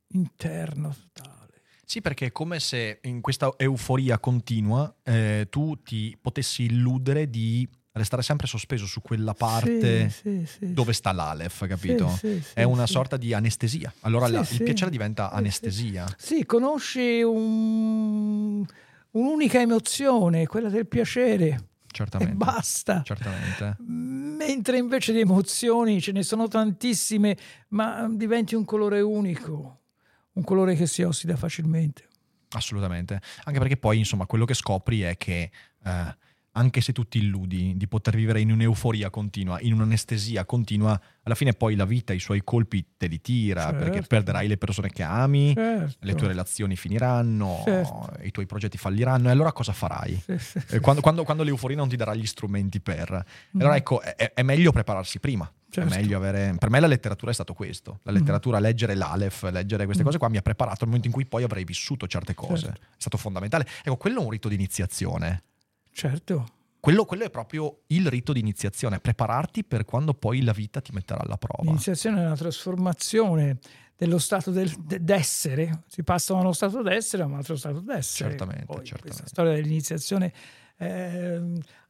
[0.09, 1.41] interno totale.
[1.85, 7.69] Sì, perché è come se in questa euforia continua eh, tu ti potessi illudere di
[7.93, 12.19] restare sempre sospeso su quella parte sì, sì, dove sta l'Alef, capito?
[12.55, 13.93] è una sorta di anestesia.
[14.01, 16.07] Allora la, il piacere diventa anestesia.
[16.17, 18.65] Sì, conosci un,
[19.11, 21.72] un'unica emozione, quella del piacere.
[21.93, 22.33] Certamente.
[22.33, 23.03] E basta.
[23.05, 23.77] Certamente.
[23.79, 27.37] Mentre invece di emozioni ce ne sono tantissime,
[27.69, 29.83] ma diventi un colore unico,
[30.33, 32.09] un colore che si ossida facilmente.
[32.51, 33.21] Assolutamente.
[33.45, 35.51] Anche perché poi, insomma, quello che scopri è che
[35.85, 36.17] eh,
[36.53, 41.35] anche se tu ti illudi di poter vivere in un'euforia continua, in un'anestesia continua, alla
[41.35, 43.79] fine poi la vita, i suoi colpi te li tira, certo.
[43.79, 45.97] perché perderai le persone che ami, certo.
[46.01, 48.11] le tue relazioni finiranno, certo.
[48.23, 50.21] i tuoi progetti falliranno, e allora cosa farai?
[50.25, 53.11] Sì, sì, sì, quando, quando, quando, l'euforia non ti darà gli strumenti per...
[53.57, 53.61] Mm.
[53.61, 55.51] Allora ecco, è, è, meglio prepararsi prima.
[55.71, 56.15] Certo.
[56.15, 56.55] Avere...
[56.59, 58.01] Per me la letteratura è stato questo.
[58.03, 58.63] La letteratura, mm.
[58.63, 60.07] leggere l'Alef, leggere queste mm.
[60.07, 62.67] cose qua mi ha preparato al momento in cui poi avrei vissuto certe cose.
[62.67, 62.81] Certo.
[62.83, 63.67] È stato fondamentale.
[63.83, 65.45] Ecco, quello è un rito di iniziazione.
[65.93, 66.47] Certo.
[66.81, 70.91] Quello, quello, è proprio il rito di iniziazione, prepararti per quando poi la vita ti
[70.93, 71.63] metterà alla prova.
[71.63, 73.59] L'iniziazione è una trasformazione
[73.97, 78.31] dello stato del, d'essere, si passa da uno stato d'essere a un altro stato d'essere.
[78.31, 79.03] Certamente, poi, certamente.
[79.03, 80.33] Questa storia dell'iniziazione
[80.77, 81.41] eh,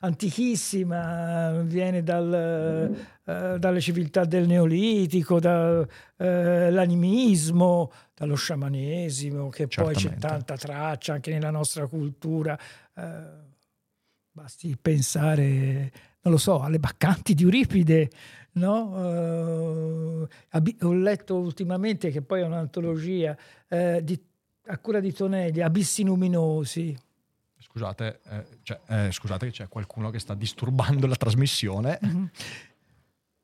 [0.00, 2.94] antichissima, viene dal,
[3.24, 10.02] eh, dalle civiltà del Neolitico, dall'animismo, eh, dallo sciamanesimo, che Certamente.
[10.02, 12.58] poi c'è tanta traccia anche nella nostra cultura.
[14.32, 18.10] Eh, Basti pensare, non lo so, alle baccanti di Euripide,
[18.52, 20.22] no?
[20.22, 20.28] Uh,
[20.80, 23.36] ho letto ultimamente che poi è un'antologia
[23.68, 24.18] uh, di,
[24.66, 26.98] a cura di Tonelli, Abissi Luminosi.
[27.58, 31.98] Scusate, eh, cioè, eh, scusate che c'è qualcuno che sta disturbando la trasmissione.
[32.04, 32.22] Mm-hmm.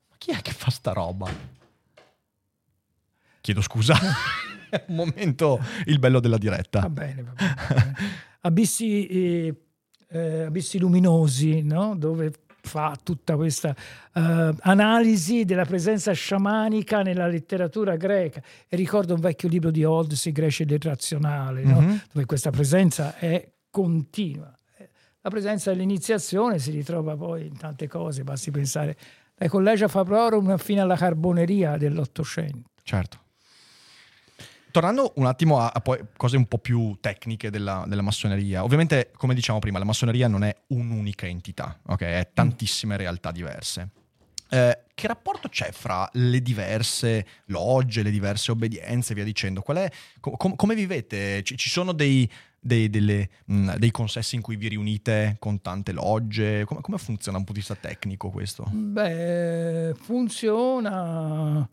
[0.09, 1.31] Ma chi è che fa sta roba?
[3.41, 3.95] Chiedo scusa.
[4.69, 6.81] è un momento il bello della diretta.
[6.81, 7.55] Va bene, va bene.
[7.55, 7.95] Va bene.
[8.41, 9.67] Abissi...
[10.11, 11.95] Eh, eh, abissi luminosi, no?
[11.95, 12.31] dove
[12.61, 13.73] fa tutta questa
[14.13, 18.41] uh, analisi della presenza sciamanica nella letteratura greca.
[18.67, 21.87] E ricordo un vecchio libro di Holmes, I greci del razionale, mm-hmm.
[21.87, 21.99] no?
[22.11, 24.53] dove questa presenza è continua.
[25.21, 28.95] La presenza dell'iniziazione si ritrova poi in tante cose, basti pensare
[29.35, 32.69] dai collegi a Fabrorum fino alla carboneria dell'Ottocento.
[32.83, 33.19] Certo.
[34.71, 39.11] Tornando un attimo a, a poi cose un po' più tecniche della, della, massoneria, ovviamente
[39.15, 42.01] come diciamo prima la massoneria non è un'unica entità, ok?
[42.01, 43.89] È tantissime realtà diverse.
[44.51, 49.63] Eh, che rapporto c'è fra le diverse logge, le diverse obbedienze e via dicendo?
[49.63, 51.41] È, com- come vivete?
[51.43, 55.91] C- ci sono dei, dei, delle, mh, dei, consessi in cui vi riunite con tante
[55.91, 56.65] logge?
[56.65, 58.65] Come, come funziona da un punto di vista tecnico questo?
[58.71, 61.69] Beh, funziona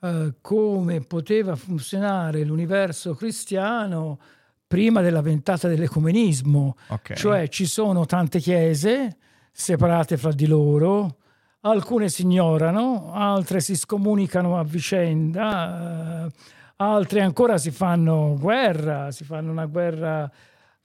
[0.00, 4.18] eh, come poteva funzionare l'universo cristiano
[4.66, 6.76] prima della ventata dell'ecumenismo.
[6.88, 7.16] Okay.
[7.16, 9.16] Cioè ci sono tante chiese
[9.50, 11.16] separate fra di loro,
[11.62, 16.32] alcune si ignorano, altre si scomunicano a vicenda, eh,
[16.76, 20.30] altre ancora si fanno guerra, si fanno una guerra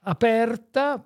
[0.00, 1.04] aperta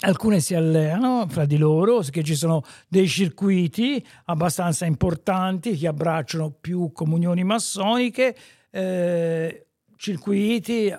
[0.00, 6.50] alcune si alleano fra di loro, che ci sono dei circuiti abbastanza importanti che abbracciano
[6.50, 8.36] più comunioni massoniche,
[8.70, 9.66] eh,
[9.96, 10.94] circuiti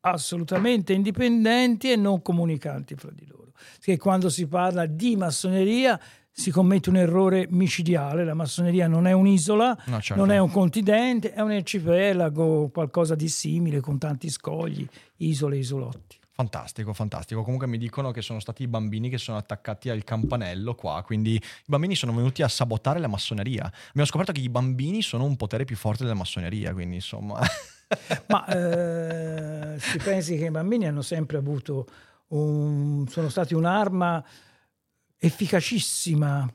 [0.00, 3.52] assolutamente indipendenti e non comunicanti fra di loro.
[3.80, 5.98] Che quando si parla di massoneria
[6.34, 10.20] si commette un errore micidiale, la massoneria non è un'isola, no, certo.
[10.20, 14.86] non è un continente, è un arcipelago, qualcosa di simile con tanti scogli,
[15.18, 16.18] isole, isolotti.
[16.42, 17.44] Fantastico, fantastico.
[17.44, 21.34] Comunque mi dicono che sono stati i bambini che sono attaccati al campanello qua, quindi
[21.34, 23.70] i bambini sono venuti a sabotare la massoneria.
[23.90, 27.40] Abbiamo scoperto che i bambini sono un potere più forte della massoneria, quindi insomma...
[28.26, 31.86] Ma eh, si pensi che i bambini hanno sempre avuto
[32.28, 34.24] un, sono stati un'arma
[35.18, 36.52] efficacissima.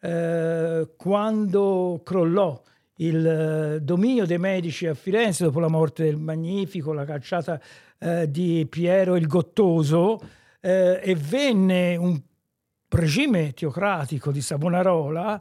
[0.00, 2.60] Eh, quando crollò
[2.94, 7.60] il dominio dei medici a Firenze dopo la morte del Magnifico, la cacciata
[8.00, 10.18] eh, di Piero il Gottoso
[10.60, 12.20] eh, e venne un
[12.88, 15.40] regime teocratico di Savonarola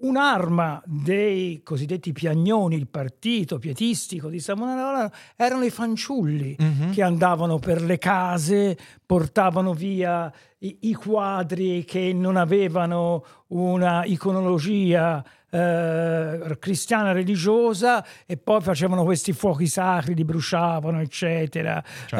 [0.00, 6.90] un'arma dei cosiddetti piagnoni, il partito pietistico di Savonarola, erano i fanciulli uh-huh.
[6.90, 15.24] che andavano per le case, portavano via i, i quadri che non avevano una iconologia
[15.50, 21.82] eh, cristiana religiosa e poi facevano questi fuochi sacri, li bruciavano, eccetera.
[22.06, 22.16] Certo.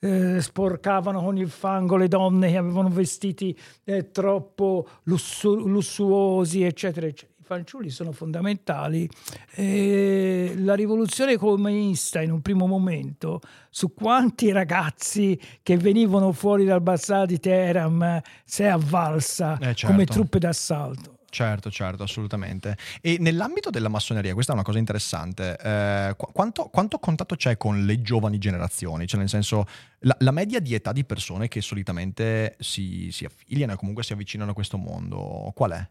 [0.00, 6.62] Eh, eh, sporcavano con il fango le donne che avevano vestiti eh, troppo lussu- lussuosi,
[6.62, 9.08] eccetera, eccetera I fanciulli sono fondamentali.
[9.54, 13.40] Eh, la rivoluzione comunista in un primo momento
[13.70, 19.86] su quanti ragazzi che venivano fuori dal Bazzar di Teheran si è avvalsa eh, certo.
[19.86, 21.15] come truppe d'assalto.
[21.28, 22.76] Certo, certo, assolutamente.
[23.00, 27.84] E nell'ambito della massoneria, questa è una cosa interessante, eh, quanto, quanto, contatto c'è con
[27.84, 29.06] le giovani generazioni?
[29.06, 29.66] Cioè nel senso,
[30.00, 34.12] la, la media di età di persone che solitamente si, si, affiliano e comunque si
[34.12, 35.88] avvicinano a questo mondo, qual è?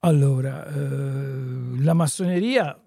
[0.00, 2.80] Allora, eh, la massoneria...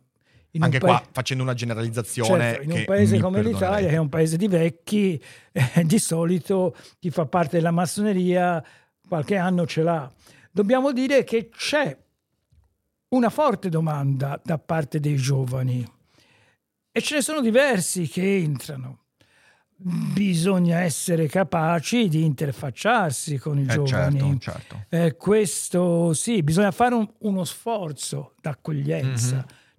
[0.59, 2.51] Anche qua pa- facendo una generalizzazione.
[2.51, 5.22] Certo, in un paese come l'Italia, che è un paese di vecchi,
[5.53, 8.62] eh, di solito chi fa parte della massoneria
[9.07, 10.12] qualche anno ce l'ha
[10.52, 11.97] dobbiamo dire che c'è
[13.10, 15.86] una forte domanda da parte dei giovani
[16.91, 18.99] e ce ne sono diversi che entrano.
[19.84, 24.39] Bisogna essere capaci di interfacciarsi con i eh, giovani.
[24.39, 24.86] Certo, certo.
[24.89, 29.36] Eh, questo sì, bisogna fare un, uno sforzo d'accoglienza.
[29.36, 29.60] Mm-hmm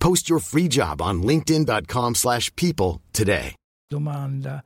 [0.00, 3.52] Post your free job on linkedin.com slash people today.
[3.86, 4.64] Domanda.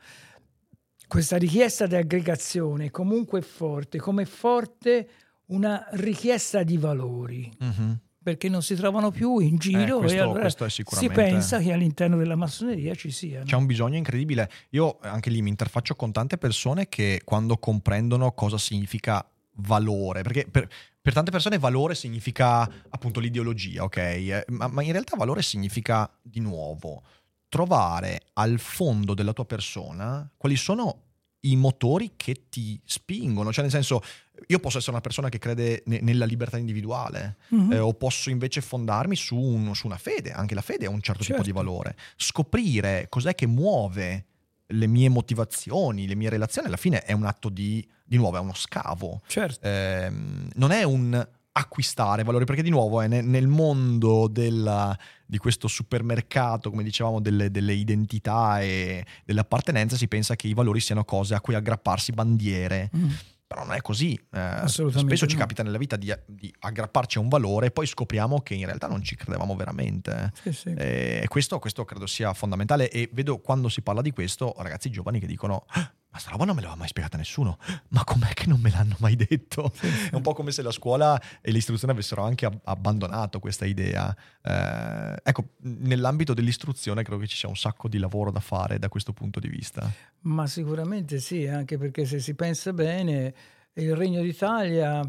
[1.08, 5.08] Questa richiesta di aggregazione comunque è forte, come è forte
[5.46, 7.52] una richiesta di valori.
[7.62, 7.92] Mm-hmm.
[8.22, 12.16] Perché non si trovano più in giro eh, questo, e allora si pensa che all'interno
[12.16, 13.44] della massoneria ci siano.
[13.44, 14.48] C'è un bisogno incredibile.
[14.70, 20.46] Io anche lì mi interfaccio con tante persone che quando comprendono cosa significa valore, perché
[20.50, 20.68] per,
[21.00, 23.96] per tante persone valore significa appunto l'ideologia, ok?
[23.96, 27.02] Eh, ma, ma in realtà valore significa di nuovo
[27.48, 31.00] trovare al fondo della tua persona quali sono
[31.44, 34.00] i motori che ti spingono, cioè nel senso
[34.48, 37.72] io posso essere una persona che crede ne- nella libertà individuale Mhm.
[37.72, 41.00] eh, o posso invece fondarmi su, un- su una fede, anche la fede ha un
[41.02, 41.58] certo, tipo di Certo.
[41.60, 44.24] valore, scoprire cos'è che muove
[44.66, 48.40] le mie motivazioni, le mie relazioni, alla fine è un atto di, di nuovo, è
[48.40, 49.66] uno scavo, Certo.
[49.66, 55.38] Ehm, non è un acquistare valori, perché di nuovo è ne- nel mondo della- di
[55.38, 60.80] questo supermercato, come dicevamo, delle, delle identità e delle appartenenze, si pensa che i valori
[60.80, 62.90] siano cose a cui aggrapparsi bandiere.
[62.96, 63.10] Mm.
[63.46, 64.18] Però non è così.
[64.32, 65.40] Eh, spesso ci no.
[65.40, 68.88] capita nella vita di, di aggrapparci a un valore e poi scopriamo che in realtà
[68.88, 70.32] non ci credevamo veramente.
[70.42, 70.68] Sì, sì.
[70.76, 72.90] Eh, E questo, questo credo sia fondamentale.
[72.90, 76.44] E vedo quando si parla di questo ragazzi giovani che dicono: "Ah, Ma sta roba
[76.44, 77.58] non me l'aveva mai spiegata nessuno.
[77.88, 79.72] Ma com'è che non me l'hanno mai detto?
[80.08, 84.16] È un po' come se la scuola e l'istruzione avessero anche ab- abbandonato questa idea.
[84.40, 88.88] Eh, ecco, nell'ambito dell'istruzione credo che ci sia un sacco di lavoro da fare da
[88.88, 89.90] questo punto di vista.
[90.20, 93.34] Ma sicuramente sì, anche perché se si pensa bene,
[93.72, 95.00] il Regno d'Italia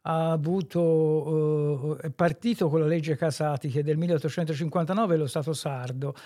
[0.00, 5.52] ha avuto, eh, è partito con la legge Casati che è del 1859 lo Stato
[5.52, 6.16] sardo,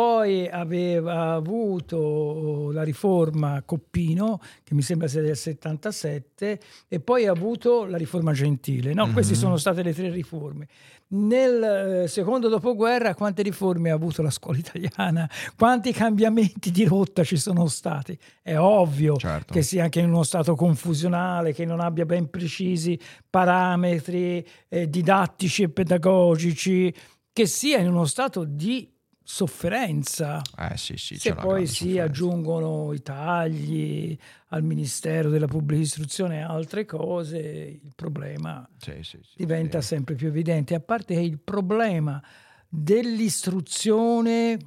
[0.00, 7.32] poi aveva avuto la riforma Coppino, che mi sembra sia del 77, e poi ha
[7.32, 8.94] avuto la riforma Gentile.
[8.94, 9.38] No, Queste Mhm.
[9.40, 10.68] sono state le tre riforme.
[11.08, 15.28] Nel eh, secondo dopoguerra quante riforme ha avuto la scuola italiana?
[15.56, 18.16] Quanti cambiamenti di rotta ci sono stati?
[18.40, 19.52] È ovvio Certo.
[19.52, 22.96] che sia anche in uno stato confusionale, che non abbia ben precisi
[23.28, 26.94] parametri eh, didattici e pedagogici,
[27.32, 28.88] che sia in uno stato di
[29.22, 30.42] sofferenza.
[30.56, 31.16] Eh sì, sì.
[31.16, 32.02] Se poi si sofferenza.
[32.04, 34.18] aggiungono i tagli
[34.48, 40.14] al Ministero della Pubblica Istruzione e altre cose, il problema Sì, sì, sì, diventa sempre
[40.14, 40.74] più evidente.
[40.74, 42.22] A parte che il problema
[42.68, 44.58] dell'istruzione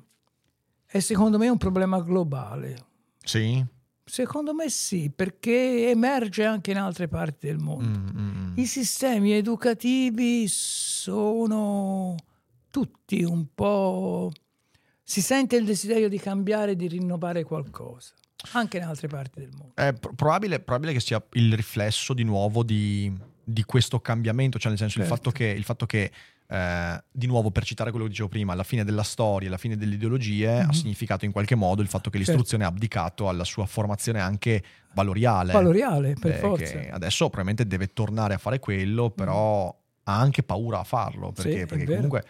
[0.86, 2.78] è secondo me un problema globale.
[3.24, 3.66] Sì?
[4.06, 8.00] Secondo me sì, perché emerge anche in altre parti del mondo.
[8.00, 8.58] Mm, mm, mm.
[8.58, 12.16] I sistemi educativi sono
[12.70, 14.32] tutti un po'...
[15.04, 18.14] Si sente il desiderio di cambiare, di rinnovare qualcosa,
[18.54, 19.74] anche in altre parti del mondo.
[19.76, 24.70] È pro- probabile, probabile che sia il riflesso di nuovo di, di questo cambiamento, cioè
[24.70, 25.18] nel senso il Certo.
[25.18, 26.12] fatto che, il fatto che
[26.48, 29.76] eh, di nuovo per citare quello che dicevo prima, alla fine della storia, alla fine
[29.76, 30.72] delle ideologie ha Mhm.
[30.72, 32.32] significato in qualche modo il fatto che Certo.
[32.32, 35.52] l'istruzione ha abdicato alla sua formazione anche valoriale.
[35.52, 36.80] Valoriale, per Eh, forza.
[36.92, 39.68] adesso probabilmente deve tornare a fare quello, però
[40.06, 42.22] ha anche paura a farlo, perché, Sì, perché vero.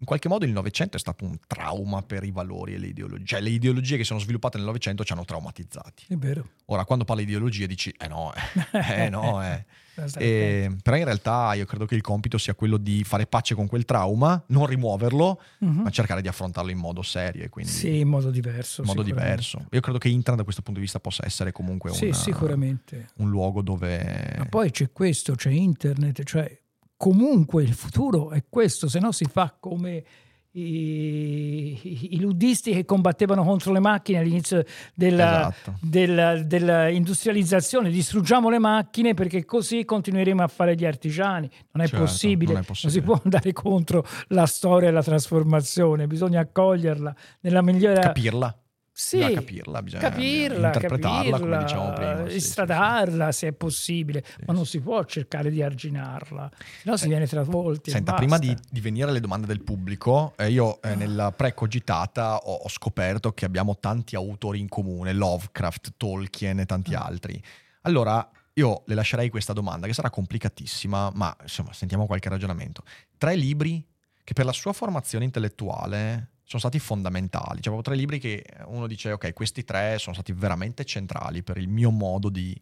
[0.00, 3.24] In qualche modo il Novecento è stato un trauma per i valori e le ideologie.
[3.26, 6.04] Cioè le ideologie che sono sviluppate nel Novecento ci hanno traumatizzati.
[6.08, 6.48] È vero.
[6.66, 8.32] Ora, quando parli di ideologie dici, eh no,
[8.72, 9.64] eh, eh no, eh.
[10.16, 10.82] E- attenti.
[10.82, 13.84] però in realtà io credo che il compito sia quello di fare pace con quel
[13.84, 15.82] trauma, non rimuoverlo, Mhm.
[15.82, 18.80] ma cercare di affrontarlo in modo serio e quindi Sì, in modo diverso.
[18.80, 19.66] in modo diverso.
[19.72, 23.08] Io credo che internet da questo punto di vista possa essere comunque Sì, una- sicuramente.
[23.16, 24.36] un luogo dove...
[24.38, 26.58] Ma poi c'è questo, c'è internet, cioè
[27.00, 30.04] comunque il futuro è questo, se no si fa come
[30.52, 34.62] i, i- luddisti che combattevano contro le macchine all'inizio
[34.94, 35.78] della, Esatto.
[35.80, 41.48] della- dell'industrializzazione, distruggiamo le macchine perché così continueremo a fare gli artigiani.
[41.72, 43.04] Non è, Certo, possibile, non è non si possibile.
[43.06, 47.98] può andare contro la storia e la trasformazione, bisogna accoglierla nella migliore...
[48.00, 48.54] Capirla.
[49.00, 53.52] Sì, Bisogna capirla, bisogna capirla, interpretarla, come capirla, dicevamo prima, sì, sì, istradarla se è
[53.52, 56.50] possibile, ma non si può cercare di arginarla,
[56.84, 57.90] no si viene travolti.
[57.90, 62.56] Senta, prima di, di venire alle domande del pubblico, eh, io eh, nella precogitata ho,
[62.56, 67.04] ho scoperto che abbiamo tanti autori in comune, Lovecraft, Tolkien e tanti Ah.
[67.04, 67.42] altri.
[67.82, 72.82] Allora, io le lascerei questa domanda, che sarà complicatissima, ma insomma, sentiamo qualche ragionamento.
[73.16, 73.82] Tre libri
[74.22, 77.60] che per la sua formazione intellettuale sono stati fondamentali.
[77.62, 81.58] Cioè, proprio tre libri che uno dice, ok, questi tre sono stati veramente centrali per
[81.58, 82.60] il mio modo di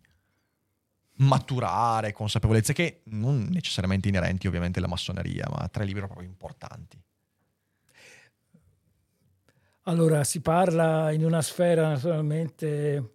[1.21, 7.03] maturare consapevolezze che non necessariamente inerenti ovviamente alla massoneria, ma tre libri proprio importanti.
[9.85, 13.13] Allora, si parla in una sfera naturalmente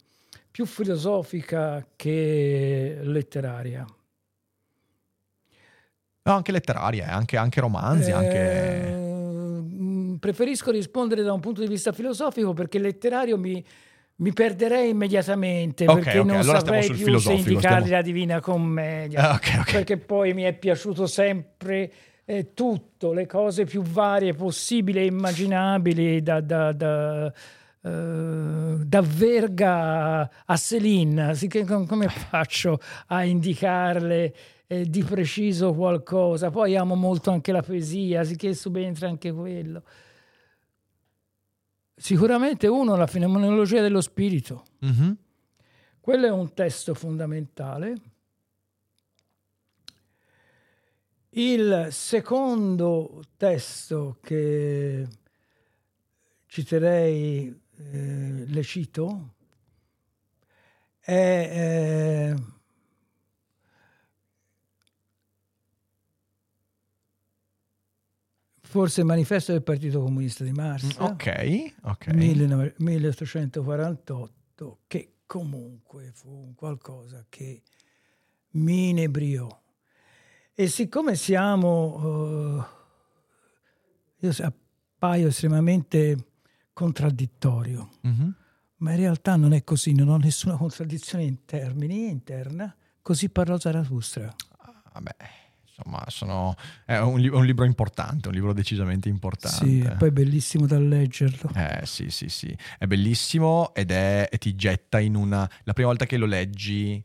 [0.49, 3.85] più filosofica che letteraria.
[6.23, 8.87] No, anche letterarie, anche, anche romanzi, anche...
[8.87, 9.22] Eh, mh,
[10.19, 13.63] preferisco rispondere da un punto di vista filosofico perché letterario mi,
[14.17, 18.39] mi perderei immediatamente Ok, perché ok, non allora saprei più se indicargli stiamo- la Divina
[18.39, 19.29] Commedia.
[19.29, 19.71] Ah, ok, ok.
[19.71, 21.91] Perché poi mi è piaciuto sempre
[22.25, 26.39] eh, tutto, le cose più varie possibili e immaginabili da...
[26.41, 27.33] da- da
[27.85, 30.55] eh, da Verga a
[31.65, 34.33] com- come faccio a indicarle
[34.81, 36.49] eh, di preciso qualcosa?
[36.49, 39.83] Poi amo molto anche la poesia, sì che subentra anche quello.
[41.95, 44.65] Sicuramente uno, la fenomenologia dello spirito.
[44.79, 45.17] Mhm.
[45.99, 47.95] Quello è un testo fondamentale.
[51.29, 55.07] Il secondo testo che
[56.45, 57.47] citerei,
[57.77, 59.33] eh, le cito,
[60.99, 62.35] è eh,
[68.73, 72.07] forse il manifesto del Partito Comunista di Marx, Mm, ok, ok.
[72.77, 77.61] 1848, che comunque fu qualcosa che
[78.53, 79.47] mi inebriò.
[80.55, 82.63] E siccome siamo, uh,
[84.25, 86.17] io appaio estremamente
[86.73, 88.33] contraddittorio, Mhm.
[88.77, 93.59] ma in realtà non è così, non ho nessuna contraddizione in termini interna, così parlò
[93.59, 94.33] Zarathustra.
[94.93, 95.15] Vabbè,
[95.75, 96.55] insomma, sono,
[96.85, 99.65] è un, li- un libro importante, un libro decisamente importante.
[99.65, 101.49] Sì, poi è bellissimo da leggerlo.
[101.55, 105.49] Eh sì, sì, sì, è bellissimo ed è, e ti getta in una...
[105.63, 107.03] La prima volta che lo leggi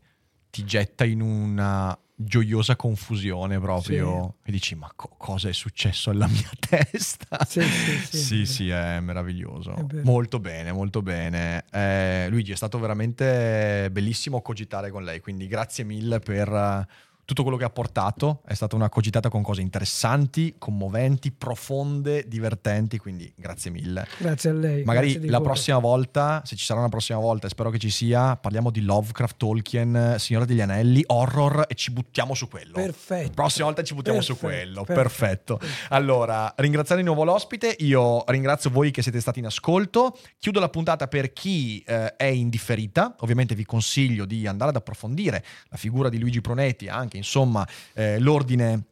[0.50, 6.26] ti getta in una gioiosa confusione proprio e dici ma co- cosa è successo alla
[6.26, 7.44] mia testa?
[7.46, 8.16] Sì, sì, sì.
[8.18, 9.74] sì, sì, è meraviglioso.
[9.76, 11.64] È molto bene, molto bene.
[11.70, 16.86] Eh, Luigi, è stato veramente bellissimo cogitare con lei, quindi grazie mille per
[17.28, 18.40] tutto quello che ha portato.
[18.46, 24.06] È stata una cogitata con cose interessanti, commoventi, profonde, divertenti, quindi grazie mille.
[24.16, 24.82] Grazie a lei.
[24.82, 25.52] Magari la cuore.
[25.52, 28.80] prossima volta, se ci sarà una prossima volta, e spero che ci sia, parliamo di
[28.80, 32.72] Lovecraft, Tolkien, Signore degli Anelli, horror e ci buttiamo su quello.
[32.72, 33.32] Perfetto.
[33.32, 34.84] Prossima volta ci buttiamo su Perfetto, quello.
[34.84, 35.56] perfetto.
[35.59, 35.60] Perfetto.
[35.90, 37.76] Allora, ringraziare di nuovo l'ospite.
[37.80, 40.16] Io ringrazio voi che siete stati in ascolto.
[40.38, 43.16] Chiudo la puntata per chi eh, è indifferita.
[43.18, 48.18] Ovviamente vi consiglio di andare ad approfondire la figura di Luigi Pronetti, anche insomma eh,
[48.18, 48.84] l'ordine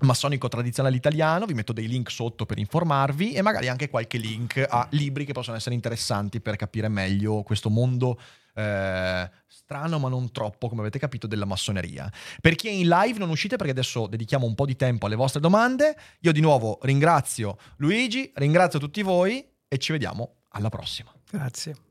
[0.00, 4.64] massonico tradizionale italiano, vi metto dei link sotto per informarvi e magari anche qualche link
[4.66, 8.18] a libri che possono essere interessanti per capire meglio questo mondo
[8.54, 12.10] eh, strano ma non troppo, come avete capito, della massoneria.
[12.40, 15.16] Per chi è in live non uscite perché adesso dedichiamo un po' di tempo alle
[15.16, 15.96] vostre domande.
[16.20, 21.12] Io di nuovo ringrazio Luigi, ringrazio tutti voi e ci vediamo alla prossima.
[21.30, 21.89] Grazie.